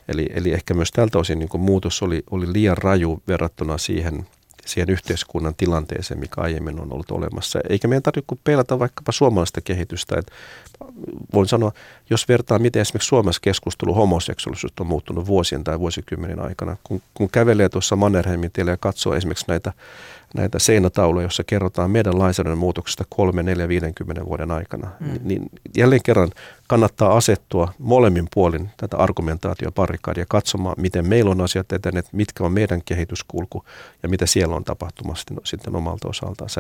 [0.09, 4.27] Eli, eli ehkä myös tältä osin niin muutos oli, oli liian raju verrattuna siihen,
[4.67, 7.61] siihen yhteiskunnan tilanteeseen, mikä aiemmin on ollut olemassa.
[7.69, 10.19] Eikä meidän tarvitse kuin peilata vaikkapa suomalaista kehitystä.
[10.19, 10.33] Että
[11.35, 11.73] voin sanoa,
[12.11, 16.77] jos vertaa, miten esimerkiksi Suomessa keskustelu homoseksuaalisuudesta on muuttunut vuosien tai vuosikymmenen aikana.
[16.85, 19.73] Kun, kun kävelee tuossa Mannerheimin tielle ja katsoo esimerkiksi näitä
[20.35, 24.91] näitä seinätauluja, joissa kerrotaan meidän lainsäädännön muutoksesta 3, 4, 50 vuoden aikana.
[25.01, 25.19] Mm.
[25.23, 26.31] Niin jälleen kerran
[26.69, 32.83] kannattaa asettua molemmin puolin tätä argumentaatioparikadia katsomaan, miten meillä on asiat edenneet, mitkä on meidän
[32.85, 33.65] kehityskulku
[34.03, 36.51] ja mitä siellä on tapahtumassa sitten, sitten omalta osaltaan.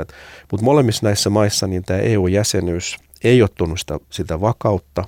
[0.50, 5.04] Mutta molemmissa näissä maissa niin tämä EU-jäsenyys ei ottanut sitä, sitä vakautta,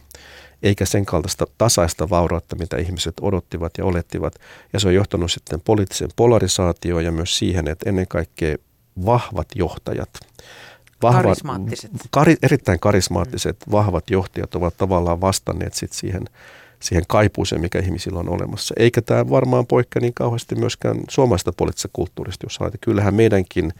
[0.63, 4.35] eikä sen kaltaista tasaista vaurautta, mitä ihmiset odottivat ja olettivat.
[4.73, 8.57] Ja se on johtanut sitten poliittisen polarisaatioon ja myös siihen, että ennen kaikkea
[9.07, 10.11] vahvat johtajat,
[11.03, 11.91] vahvat, karismaattiset.
[12.11, 13.73] Kari, erittäin karismaattiset, mm.
[13.73, 16.25] vahvat johtajat ovat tavallaan vastanneet sit siihen,
[16.81, 18.75] siihen kaipuuseen, mikä ihmisillä on olemassa.
[18.79, 22.81] Eikä tämä varmaan poikkea niin kauheasti myöskään suomalaisesta poliittisesta kulttuurista, jos ajatellaan.
[22.81, 23.73] Kyllähän meidänkin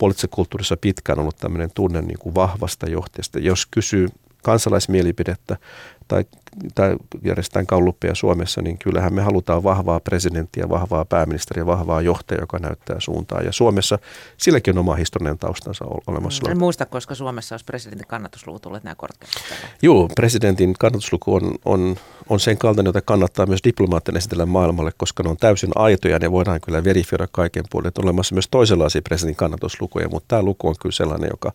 [0.00, 3.38] poliittisessa kulttuurissa pitkään ollut tämmöinen tunne niin kuin vahvasta johtajasta.
[3.38, 4.08] Jos kysyy
[4.42, 5.56] kansalaismielipidettä
[6.08, 6.24] tai,
[6.74, 12.58] tai järjestetään kalluppeja Suomessa, niin kyllähän me halutaan vahvaa presidenttiä, vahvaa pääministeriä, vahvaa johtajaa, joka
[12.58, 13.40] näyttää suuntaa.
[13.40, 13.98] Ja Suomessa
[14.36, 16.50] silläkin on oma historiallinen taustansa olemassa.
[16.50, 19.30] En muista, koska Suomessa olisi presidentin kannatusluvut olleet nämä korkeat.
[19.82, 21.96] Joo, presidentin kannatusluku on, on,
[22.28, 26.18] on sen kaltainen, jota kannattaa myös diplomaattinen esitellä maailmalle, koska ne on täysin aitoja ja
[26.18, 27.92] ne voidaan kyllä verifioida kaiken puolin.
[27.98, 31.52] On olemassa myös toisenlaisia presidentin kannatuslukuja, mutta tämä luku on kyllä sellainen, joka,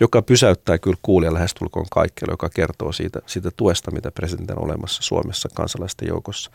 [0.00, 5.02] joka pysäyttää kyllä kuulia lähestulkoon kaikkialla, joka kertoo siitä, siitä tuesta, mitä presidentin on olemassa
[5.02, 6.50] Suomessa kansalaisten joukossa.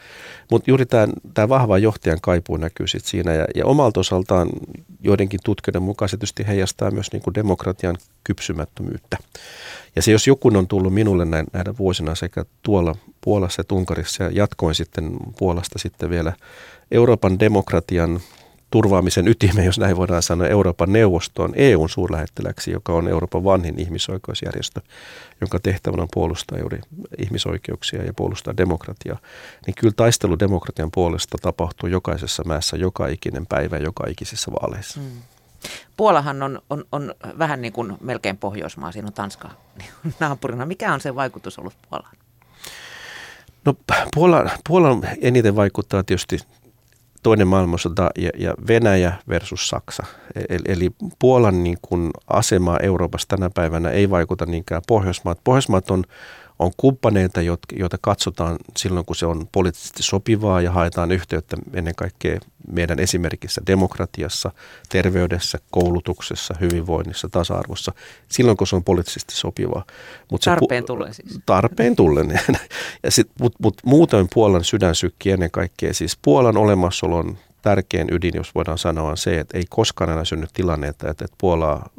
[0.51, 0.85] Mutta juuri
[1.33, 4.49] tämä vahva johtajan kaipuu näkyy sit siinä ja, ja omalta osaltaan
[4.99, 9.17] joidenkin tutkijoiden mukaan se tietysti heijastaa myös niin kuin demokratian kypsymättömyyttä.
[9.95, 14.23] Ja se jos joku on tullut minulle näin, näinä vuosina sekä tuolla Puolassa että Unkarissa
[14.23, 16.33] ja jatkoin sitten Puolasta sitten vielä
[16.91, 18.19] Euroopan demokratian
[18.75, 24.81] turvaamisen ytimen, jos näin voidaan sanoa, Euroopan neuvostoon EUn suurlähettiläksi, joka on Euroopan vanhin ihmisoikeusjärjestö,
[25.41, 26.79] jonka tehtävänä on puolustaa juuri
[27.17, 29.17] ihmisoikeuksia ja puolustaa demokratiaa.
[29.65, 34.99] Niin kyllä taistelu demokratian puolesta tapahtuu jokaisessa mäessä, joka ikinen päivä, joka ikisissä vaaleissa.
[34.99, 35.21] Mm.
[35.97, 39.49] Puolahan on, on, on vähän niin kuin melkein Pohjoismaa, siinä on Tanska
[40.19, 40.65] naapurina.
[40.65, 42.15] Mikä on se vaikutus ollut Puolaan?
[43.65, 43.73] No
[44.15, 46.39] Puola, Puolan eniten vaikuttaa tietysti
[47.25, 50.03] toinen maailmansota ja, ja Venäjä versus Saksa.
[50.49, 55.39] Eli, eli Puolan niin kuin asema Euroopassa tänä päivänä ei vaikuta niinkään Pohjoismaat.
[55.43, 56.03] Pohjoismaat on
[56.59, 57.41] on kumppaneita,
[57.71, 62.39] joita katsotaan silloin, kun se on poliittisesti sopivaa ja haetaan yhteyttä ennen kaikkea
[62.71, 64.51] meidän esimerkissä demokratiassa,
[64.89, 67.93] terveydessä, koulutuksessa, hyvinvoinnissa, tasa-arvossa,
[68.29, 69.85] silloin kun se on poliittisesti sopivaa.
[70.31, 71.39] Mut tarpeen pu- tullen siis.
[71.45, 72.27] Tarpeen tullen.
[73.39, 78.77] Mutta mut muuten Puolan sydän sykkii ennen kaikkea siis Puolan olemassaolon tärkein ydin, jos voidaan
[78.77, 81.89] sanoa, on se, että ei koskaan enää synny tilanne, että, että Puola,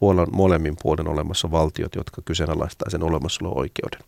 [0.00, 4.00] Puolan molemmin puolen olemassa valtiot, jotka kyseenalaistaa sen olemassaolo-oikeuden.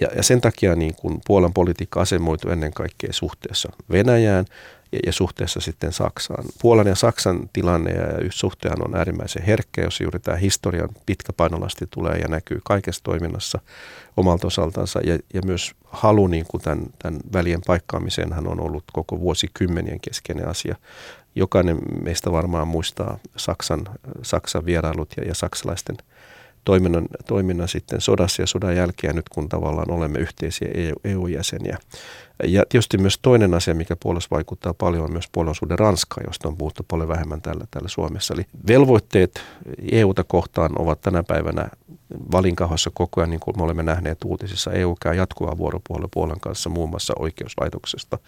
[0.00, 4.44] Ja, ja sen takia niin kun Puolan politiikka asemoitu ennen kaikkea suhteessa Venäjään
[5.06, 6.44] ja, suhteessa sitten Saksaan.
[6.62, 11.86] Puolan ja Saksan tilanne ja suhtehan on äärimmäisen herkkä, jos juuri tämä historian pitkä painolasti
[11.90, 13.58] tulee ja näkyy kaikessa toiminnassa
[14.16, 15.00] omalta osaltansa.
[15.00, 20.00] Ja, ja myös halu niin kuin tämän, tämän välien paikkaamiseen hän on ollut koko vuosikymmenien
[20.00, 20.76] keskeinen asia.
[21.34, 23.84] Jokainen meistä varmaan muistaa Saksan,
[24.22, 25.96] Saksan vierailut ja, ja saksalaisten–
[26.64, 30.68] toiminnan, toiminnan sitten sodassa ja sodan jälkeen nyt kun tavallaan olemme yhteisiä
[31.04, 31.78] EU-jäseniä.
[32.42, 36.48] E ja tietysti myös toinen asia, mikä puolesta vaikuttaa paljon, on myös puolueisuuden Ranska, josta
[36.48, 38.34] on puhuttu paljon vähemmän täällä, täällä Suomessa.
[38.34, 39.42] Eli velvoitteet
[39.92, 41.68] EUta kohtaan ovat tänä päivänä
[42.32, 44.72] valinkahossa koko ajan, niin kuin me olemme nähneet uutisissa.
[44.72, 48.18] EU käy jatkuvaa vuoropuolella Puolan kanssa muun muassa oikeuslaitoksesta,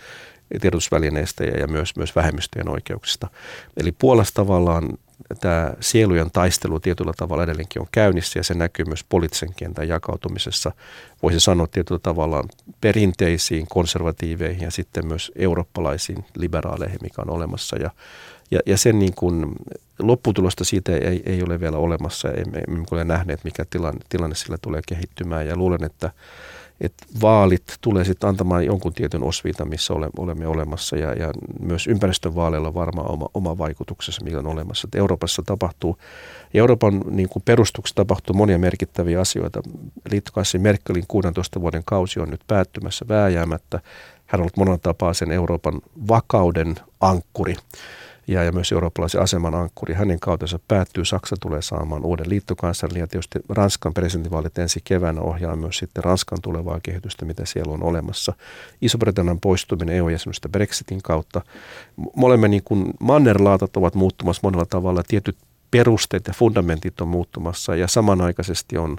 [0.60, 3.28] tiedotusvälineistä ja myös, myös vähemmistöjen oikeuksista.
[3.76, 4.98] Eli Puolassa tavallaan
[5.40, 10.72] tämä sielujen taistelu tietyllä tavalla edelleenkin on käynnissä ja se näkyy myös poliittisen kentän jakautumisessa.
[11.22, 12.44] Voisi sanoa tietyllä tavalla
[12.80, 17.76] perinteisiin konservatiiveihin ja sitten myös eurooppalaisiin liberaaleihin, mikä on olemassa.
[17.76, 17.90] Ja,
[18.50, 19.46] ja, ja sen niin kuin
[19.98, 22.28] lopputulosta siitä ei, ei ole vielä olemassa.
[22.28, 26.10] Emme, emme ole nähneet, mikä tilanne, tilanne sillä tulee kehittymään ja luulen, että
[26.80, 32.74] että vaalit tulee sitten antamaan jonkun tietyn osviita, missä olemme olemassa ja, ja myös ympäristövaaleilla
[32.74, 34.86] varmaan oma, oma vaikutuksensa, mikä on olemassa.
[34.86, 35.98] Että Euroopassa tapahtuu,
[36.54, 39.60] ja Euroopan niin kuin perustuksessa tapahtuu monia merkittäviä asioita.
[40.10, 43.80] Liittokanssi Merkelin 16 vuoden kausi on nyt päättymässä vääjäämättä.
[44.26, 47.56] Hän on ollut monella tapaa sen Euroopan vakauden ankkuri
[48.28, 49.94] ja, ja myös eurooppalaisen aseman ankkuri.
[49.94, 51.04] Hänen kautensa päättyy.
[51.04, 56.38] Saksa tulee saamaan uuden liittokanslerin ja tietysti Ranskan presidentinvaalit ensi keväänä ohjaa myös sitten Ranskan
[56.42, 58.32] tulevaa kehitystä, mitä siellä on olemassa.
[58.82, 61.40] Iso-Britannian poistuminen EU-jäsenyydestä Brexitin kautta.
[62.16, 65.02] Molemme niin kuin mannerlaatat ovat muuttumassa monella tavalla.
[65.08, 65.36] Tietyt
[65.70, 68.96] perusteet ja fundamentit on muuttumassa ja samanaikaisesti on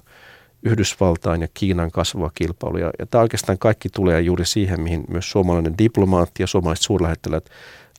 [0.64, 2.78] Yhdysvaltain ja Kiinan kasvava kilpailu.
[2.78, 7.50] Ja, ja tämä oikeastaan kaikki tulee juuri siihen, mihin myös suomalainen diplomaatti ja suomalaiset suurlähettiläät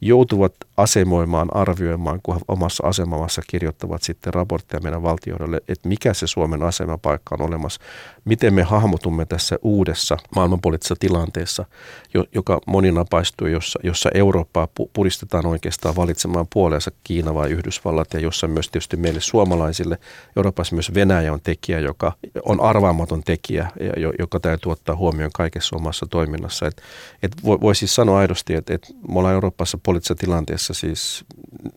[0.00, 6.62] joutuvat asemoimaan, arvioimaan, kun omassa asemamassa kirjoittavat sitten raportteja meidän valtioille, että mikä se Suomen
[6.62, 7.80] asemapaikka on olemassa,
[8.28, 11.64] miten me hahmotumme tässä uudessa maailmanpoliittisessa tilanteessa,
[12.34, 18.68] joka moninapaistuu, jossa, jossa Eurooppaa puristetaan oikeastaan valitsemaan puoleensa Kiina vai Yhdysvallat ja jossa myös
[18.68, 19.98] tietysti meille suomalaisille
[20.36, 22.12] Euroopassa myös Venäjä on tekijä, joka
[22.44, 23.68] on arvaamaton tekijä,
[24.18, 26.66] joka täytyy ottaa huomioon kaikessa omassa toiminnassa.
[26.66, 26.82] Et,
[27.22, 31.24] et voi, voi siis sanoa aidosti, että, että me ollaan Euroopassa poliittisessa tilanteessa siis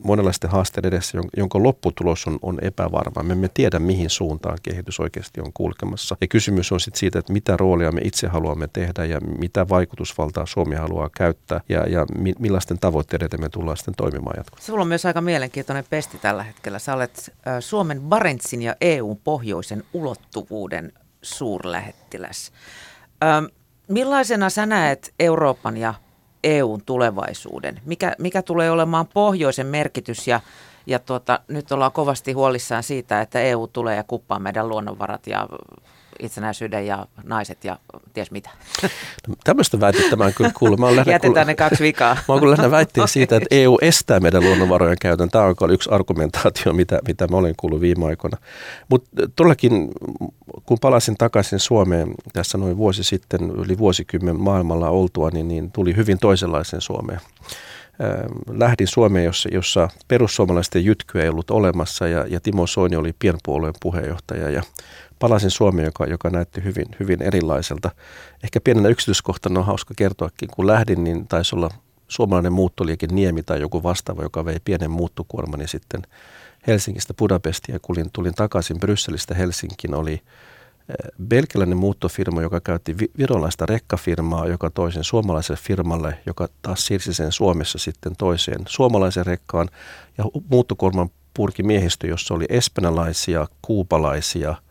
[0.04, 3.24] monenlaisten haasteiden edessä, jonka lopputulos on, on epävarma.
[3.24, 6.18] Me emme tiedä, mihin suuntaan kehitys oikeasti on kulkemassa.
[6.22, 10.46] Ja kysymys on sitten siitä, että mitä roolia me itse haluamme tehdä ja mitä vaikutusvaltaa
[10.46, 12.06] Suomi haluaa käyttää ja, ja
[12.40, 14.66] millaisten tavoitteiden me tullaan sitten toimimaan jatkossa.
[14.66, 16.80] Sulla on myös aika mielenkiintoinen pesti tällä hetkellä.
[16.80, 22.52] Sä olet Suomen Barentsin ja EUn pohjoisen ulottuvuuden suurlähettiläs.
[23.88, 25.94] millaisena sä näet Euroopan ja
[26.44, 27.82] EUn tulevaisuuden?
[27.86, 30.40] Mikä, mikä tulee olemaan pohjoisen merkitys ja,
[30.86, 35.48] ja tuota, nyt ollaan kovasti huolissaan siitä, että EU tulee ja kuppaa meidän luonnonvarat ja
[36.20, 37.80] itsenäisyyden ja naiset ja
[38.14, 38.50] ties mitä.
[39.28, 40.80] No, tämmöistä väitettä mä en kyllä kuullut.
[40.80, 42.14] Mä Jätetään kuullut, ne kaksi vikaa.
[42.14, 45.30] Mä oon kyllä lähinnä väitteen siitä, että EU estää meidän luonnonvarojen käytön.
[45.30, 48.38] Tämä on yksi argumentaatio, mitä, mitä mä olen kuullut viime aikoina.
[48.90, 49.92] Mutta todellakin,
[50.66, 55.96] kun palasin takaisin Suomeen tässä noin vuosi sitten, yli vuosikymmen maailmalla oltua, niin, niin tuli
[55.96, 57.20] hyvin toisenlaisen Suomeen
[58.48, 63.74] lähdin Suomeen, jossa, jossa perussuomalaisten jytkyä ei ollut olemassa ja, ja Timo Soini oli pienpuolueen
[63.82, 64.64] puheenjohtaja ja
[65.22, 67.92] palasin Suomeen, joka, joka näytti hyvin, hyvin erilaiselta.
[68.44, 71.70] Ehkä pienenä yksityiskohtana on hauska kertoakin, kun lähdin, niin taisi olla
[72.08, 76.02] suomalainen muuttoliike Niemi tai joku vastaava, joka vei pienen muuttokuorman sitten
[76.68, 77.80] Helsingistä Budapestia.
[77.82, 84.70] Kun tulin, tulin takaisin Brysselistä Helsinkiin, oli eh, belgialainen muuttofirma, joka käytti virolaista rekkafirmaa, joka
[84.70, 89.70] toisen suomalaiselle firmalle, joka taas siirsi sen Suomessa sitten toiseen suomalaisen rekkaan.
[90.18, 94.56] Ja muuttokuorman purki miehistö, jossa oli espanjalaisia, kuupalaisia–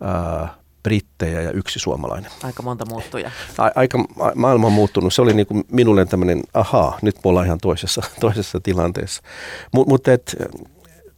[0.00, 2.30] ää, brittejä ja yksi suomalainen.
[2.42, 3.30] Aika monta muuttuja.
[3.74, 3.98] Aika
[4.34, 5.14] maailma on muuttunut.
[5.14, 9.22] Se oli niin kuin minulle tämmöinen, ahaa, nyt me ollaan ihan toisessa, toisessa tilanteessa.
[9.72, 10.02] Mutta mut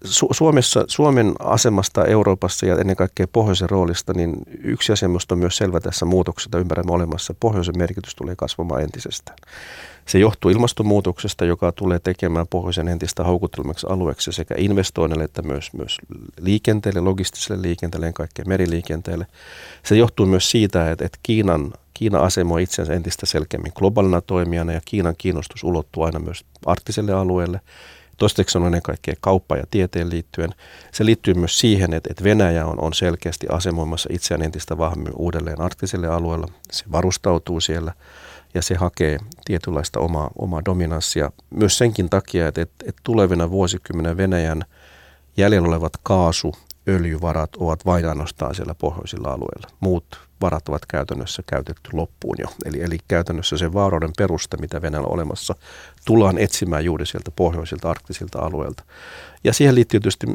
[0.05, 5.57] Su- Suomessa, Suomen asemasta Euroopassa ja ennen kaikkea pohjoisen roolista, niin yksi asia on myös
[5.57, 7.35] selvä tässä muutoksessa, ympäröimme olemassa.
[7.41, 9.39] Pohjoisen merkitys tulee kasvamaan entisestään.
[10.07, 15.97] Se johtuu ilmastonmuutoksesta, joka tulee tekemään pohjoisen entistä houkuttelemaksi alueeksi sekä investoinneille että myös, myös
[16.41, 19.27] liikenteelle, logistiselle liikenteelle ja kaikkeen meriliikenteelle.
[19.83, 24.81] Se johtuu myös siitä, että, että Kiinan, Kiina asemoi itsensä entistä selkeämmin globaalina toimijana ja
[24.85, 27.61] Kiinan kiinnostus ulottuu aina myös arktiselle alueelle.
[28.21, 30.55] Toistaiseksi on ennen kaikkea kauppa ja tieteen liittyen.
[30.93, 35.61] Se liittyy myös siihen, että, että Venäjä on, on selkeästi asemoimassa itseään entistä vahvemmin uudelleen
[35.61, 36.47] arktiselle alueella.
[36.73, 37.93] Se varustautuu siellä
[38.55, 41.31] ja se hakee tietynlaista omaa, omaa dominanssia.
[41.51, 44.65] Myös senkin takia, että, että, että tulevina vuosikymmenen Venäjän
[45.37, 46.55] jäljellä olevat kaasu,
[46.91, 49.69] öljyvarat ovat vain ainoastaan siellä pohjoisilla alueilla.
[49.81, 52.47] Muut varat ovat käytännössä käytetty loppuun jo.
[52.65, 55.55] Eli, eli käytännössä se vaaroiden peruste, mitä Venäjällä on olemassa,
[56.05, 58.83] tullaan etsimään juuri sieltä pohjoisilta arktisilta alueilta.
[59.45, 60.27] Ja siihen liittyy tietysti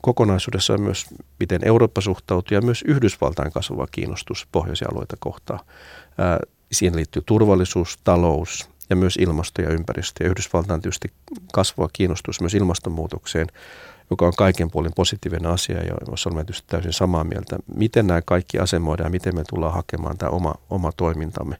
[0.00, 1.06] kokonaisuudessaan myös,
[1.40, 5.60] miten Eurooppa suhtautuu ja myös Yhdysvaltain kasvava kiinnostus pohjoisia alueita kohtaan.
[6.72, 10.24] Siihen liittyy turvallisuus, talous ja myös ilmasto ja ympäristö.
[10.24, 11.12] Ja Yhdysvaltain tietysti
[11.52, 13.46] kasvava kiinnostus myös ilmastonmuutokseen,
[14.10, 17.58] joka on kaiken puolin positiivinen asia ja jossa olemme tietysti täysin samaa mieltä.
[17.74, 21.56] Miten nämä kaikki asemoidaan ja miten me tullaan hakemaan tämä oma, oma toimintamme.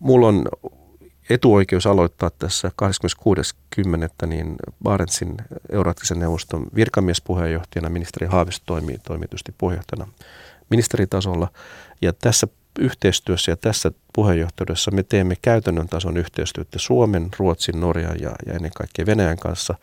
[0.00, 0.44] Mulla on
[1.30, 4.26] etuoikeus aloittaa tässä 26.10.
[4.26, 5.36] niin Barentsin
[5.72, 7.88] Eurooppisen neuvoston virkamiespuheenjohtajana.
[7.88, 10.12] Ministeri Haavisto toimii, tietysti puheenjohtajana
[10.70, 11.48] ministeritasolla.
[12.02, 12.46] Ja tässä
[12.78, 18.70] yhteistyössä ja tässä puheenjohtajuudessa me teemme käytännön tason yhteistyötä Suomen, Ruotsin, Norjan ja, ja ennen
[18.74, 19.74] kaikkea Venäjän kanssa,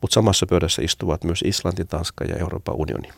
[0.00, 3.08] mutta samassa pöydässä istuvat myös Islanti, Tanska ja Euroopan unioni.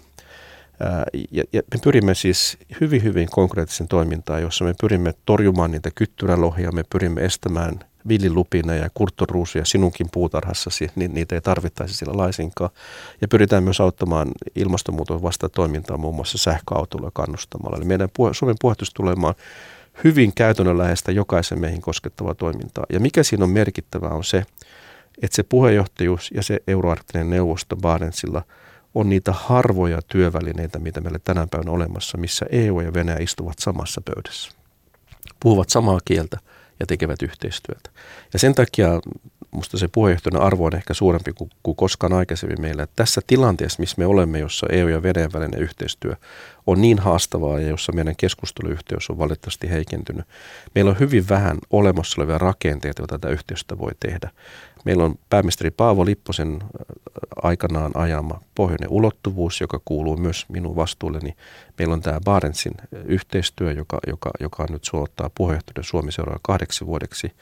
[1.31, 6.73] Ja, ja me pyrimme siis hyvin, hyvin konkreettisen toimintaan, jossa me pyrimme torjumaan niitä kyttyrälohia,
[6.73, 12.71] me pyrimme estämään villilupina ja kurttoruusuja sinunkin puutarhassasi, niin niitä ei tarvittaisi sillä laisinkaan.
[13.21, 17.77] Ja pyritään myös auttamaan ilmastonmuutos vasta toimintaa muun muassa sähköautolla kannustamalla.
[17.77, 19.35] Eli meidän Suomen puhetus tulemaan
[20.05, 22.85] hyvin käytännönläheistä jokaisen meihin koskettavaa toimintaa.
[22.93, 24.45] Ja mikä siinä on merkittävää on se,
[25.23, 28.43] että se puheenjohtajuus ja se euroarktinen neuvosto Barentsilla
[28.95, 34.01] on niitä harvoja työvälineitä, mitä meillä tänä päivänä olemassa, missä EU ja Venäjä istuvat samassa
[34.01, 34.51] pöydässä.
[35.41, 36.39] Puhuvat samaa kieltä
[36.81, 37.91] ja tekevät yhteistyötä.
[38.33, 39.01] Ja sen takia
[39.51, 42.83] musta se puheenjohtajan arvo on ehkä suurempi kuin, kuin koskaan aikaisemmin meillä.
[42.83, 46.15] Että tässä tilanteessa, missä me olemme, jossa EU ja Venäjän välinen yhteistyö
[46.67, 50.27] on niin haastavaa ja jossa meidän keskusteluyhteys on valitettavasti heikentynyt.
[50.75, 54.31] Meillä on hyvin vähän olemassa olevia rakenteita, joita tätä yhteistyötä voi tehdä.
[54.89, 56.59] Meillä on pääministeri Paavo Lipposen
[57.43, 61.37] aikanaan ajama pohjoinen ulottuvuus, joka kuuluu myös minun vastuulleni.
[61.79, 62.73] Meillä on tämä Barentsin
[63.05, 67.33] yhteistyö, joka, joka, joka nyt suottaa puheenjohtajuuden Suomi seuraa kahdeksi vuodeksi.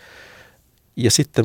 [0.97, 1.45] Ja sitten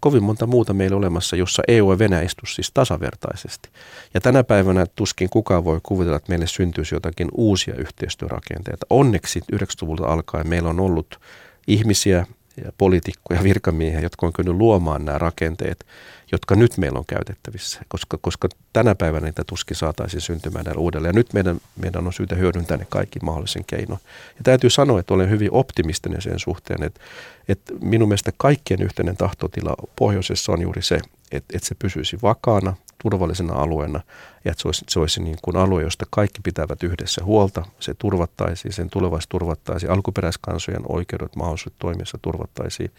[0.00, 3.68] kovin monta muuta meillä olemassa, jossa EU ja Venäjä istu siis tasavertaisesti.
[4.14, 8.86] Ja tänä päivänä tuskin kukaan voi kuvitella, että meille syntyisi jotakin uusia yhteistyörakenteita.
[8.90, 11.20] Onneksi 90-luvulta alkaen meillä on ollut
[11.66, 12.26] ihmisiä,
[12.64, 15.86] ja poliitikkoja, virkamiehiä, jotka on kyennyt luomaan nämä rakenteet,
[16.32, 21.08] jotka nyt meillä on käytettävissä, koska, koska tänä päivänä niitä tuskin saataisiin syntymään näillä uudelleen.
[21.08, 24.00] Ja nyt meidän, meidän on syytä hyödyntää ne kaikki mahdollisen keinoin.
[24.36, 27.00] Ja täytyy sanoa, että olen hyvin optimistinen sen suhteen, että,
[27.48, 30.94] että minun mielestä kaikkien yhteinen tahtotila pohjoisessa on juuri se,
[31.32, 34.00] että, että se pysyisi vakaana, turvallisena alueena
[34.44, 37.66] ja että se olisi, se olisi niin kuin alue, josta kaikki pitävät yhdessä huolta.
[37.80, 42.90] Se turvattaisiin, sen tulevaisuus turvattaisiin, alkuperäiskansojen oikeudet, mahdollisuudet toimissa turvattaisiin.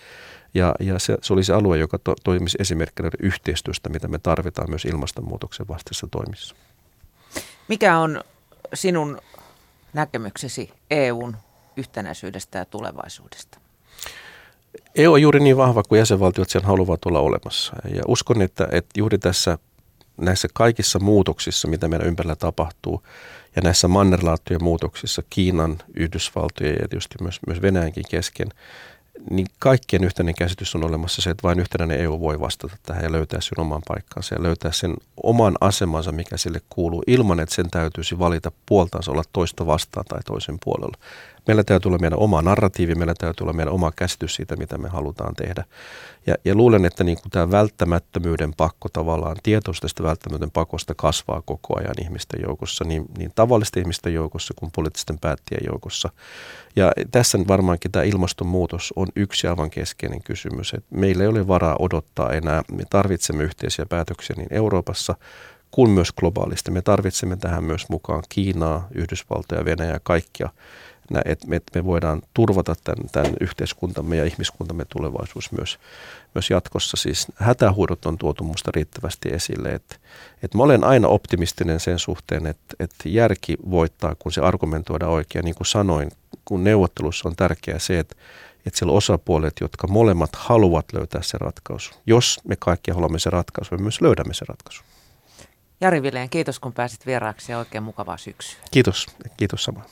[0.53, 4.85] Ja, ja se, se olisi alue, joka to, toimisi esimerkkinä yhteistyöstä, mitä me tarvitaan myös
[4.85, 6.55] ilmastonmuutoksen vastaisessa toimissa.
[7.67, 8.21] Mikä on
[8.73, 9.21] sinun
[9.93, 11.37] näkemyksesi EUn
[11.77, 13.59] yhtenäisyydestä ja tulevaisuudesta?
[14.95, 17.73] EU on juuri niin vahva kuin jäsenvaltiot sen haluavat olla olemassa.
[17.95, 19.57] Ja uskon, että, että juuri tässä
[20.17, 23.03] näissä kaikissa muutoksissa, mitä meidän ympärillä tapahtuu,
[23.55, 28.47] ja näissä mannerlaattujen muutoksissa Kiinan, Yhdysvaltojen ja tietysti myös, myös Venäjänkin kesken,
[29.29, 33.11] niin kaikkien yhteinen käsitys on olemassa se, että vain yhtenäinen EU voi vastata tähän ja
[33.11, 34.93] löytää sen oman paikkansa ja löytää sen
[35.23, 40.19] oman asemansa, mikä sille kuuluu, ilman että sen täytyisi valita puoltaansa olla toista vastaan tai
[40.25, 40.97] toisen puolella.
[41.47, 44.89] Meillä täytyy olla meidän oma narratiivi, meillä täytyy olla meidän oma käsitys siitä, mitä me
[44.89, 45.63] halutaan tehdä.
[46.27, 51.41] Ja, ja luulen, että niin kuin tämä välttämättömyyden pakko tavallaan, tietoista tästä välttämättömyyden pakosta kasvaa
[51.45, 56.09] koko ajan ihmisten joukossa, niin, niin tavallisten ihmisten joukossa kuin poliittisten päättäjien joukossa.
[56.75, 60.73] Ja tässä varmaankin tämä ilmastonmuutos on yksi aivan keskeinen kysymys.
[60.73, 62.61] Että meillä ei ole varaa odottaa enää.
[62.71, 65.15] Me tarvitsemme yhteisiä päätöksiä niin Euroopassa
[65.71, 66.71] kuin myös globaalisti.
[66.71, 70.49] Me tarvitsemme tähän myös mukaan Kiinaa, Yhdysvaltoja, Venäjää, kaikkia
[71.25, 75.79] että me, me voidaan turvata tämän, tämän yhteiskuntamme ja ihmiskuntamme tulevaisuus myös,
[76.35, 76.97] myös jatkossa.
[76.97, 79.95] Siis hätähuudot on tuotu minusta riittävästi esille, että,
[80.43, 85.45] että mä olen aina optimistinen sen suhteen, että, että järki voittaa, kun se argumentoidaan oikein.
[85.45, 86.11] Niin kuin sanoin,
[86.45, 88.15] kun neuvottelussa on tärkeää se, että,
[88.65, 91.91] että siellä on osapuolet, jotka molemmat haluavat löytää se ratkaisu.
[92.05, 94.83] Jos me kaikki haluamme se ratkaisu, me myös löydämme se ratkaisu.
[95.81, 98.59] Jari Vileen, kiitos kun pääsit vieraaksi ja oikein mukavaa syksyä.
[98.71, 99.85] Kiitos, kiitos samoin.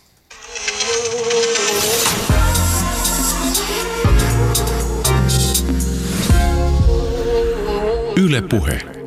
[8.16, 9.03] Yle Puhe.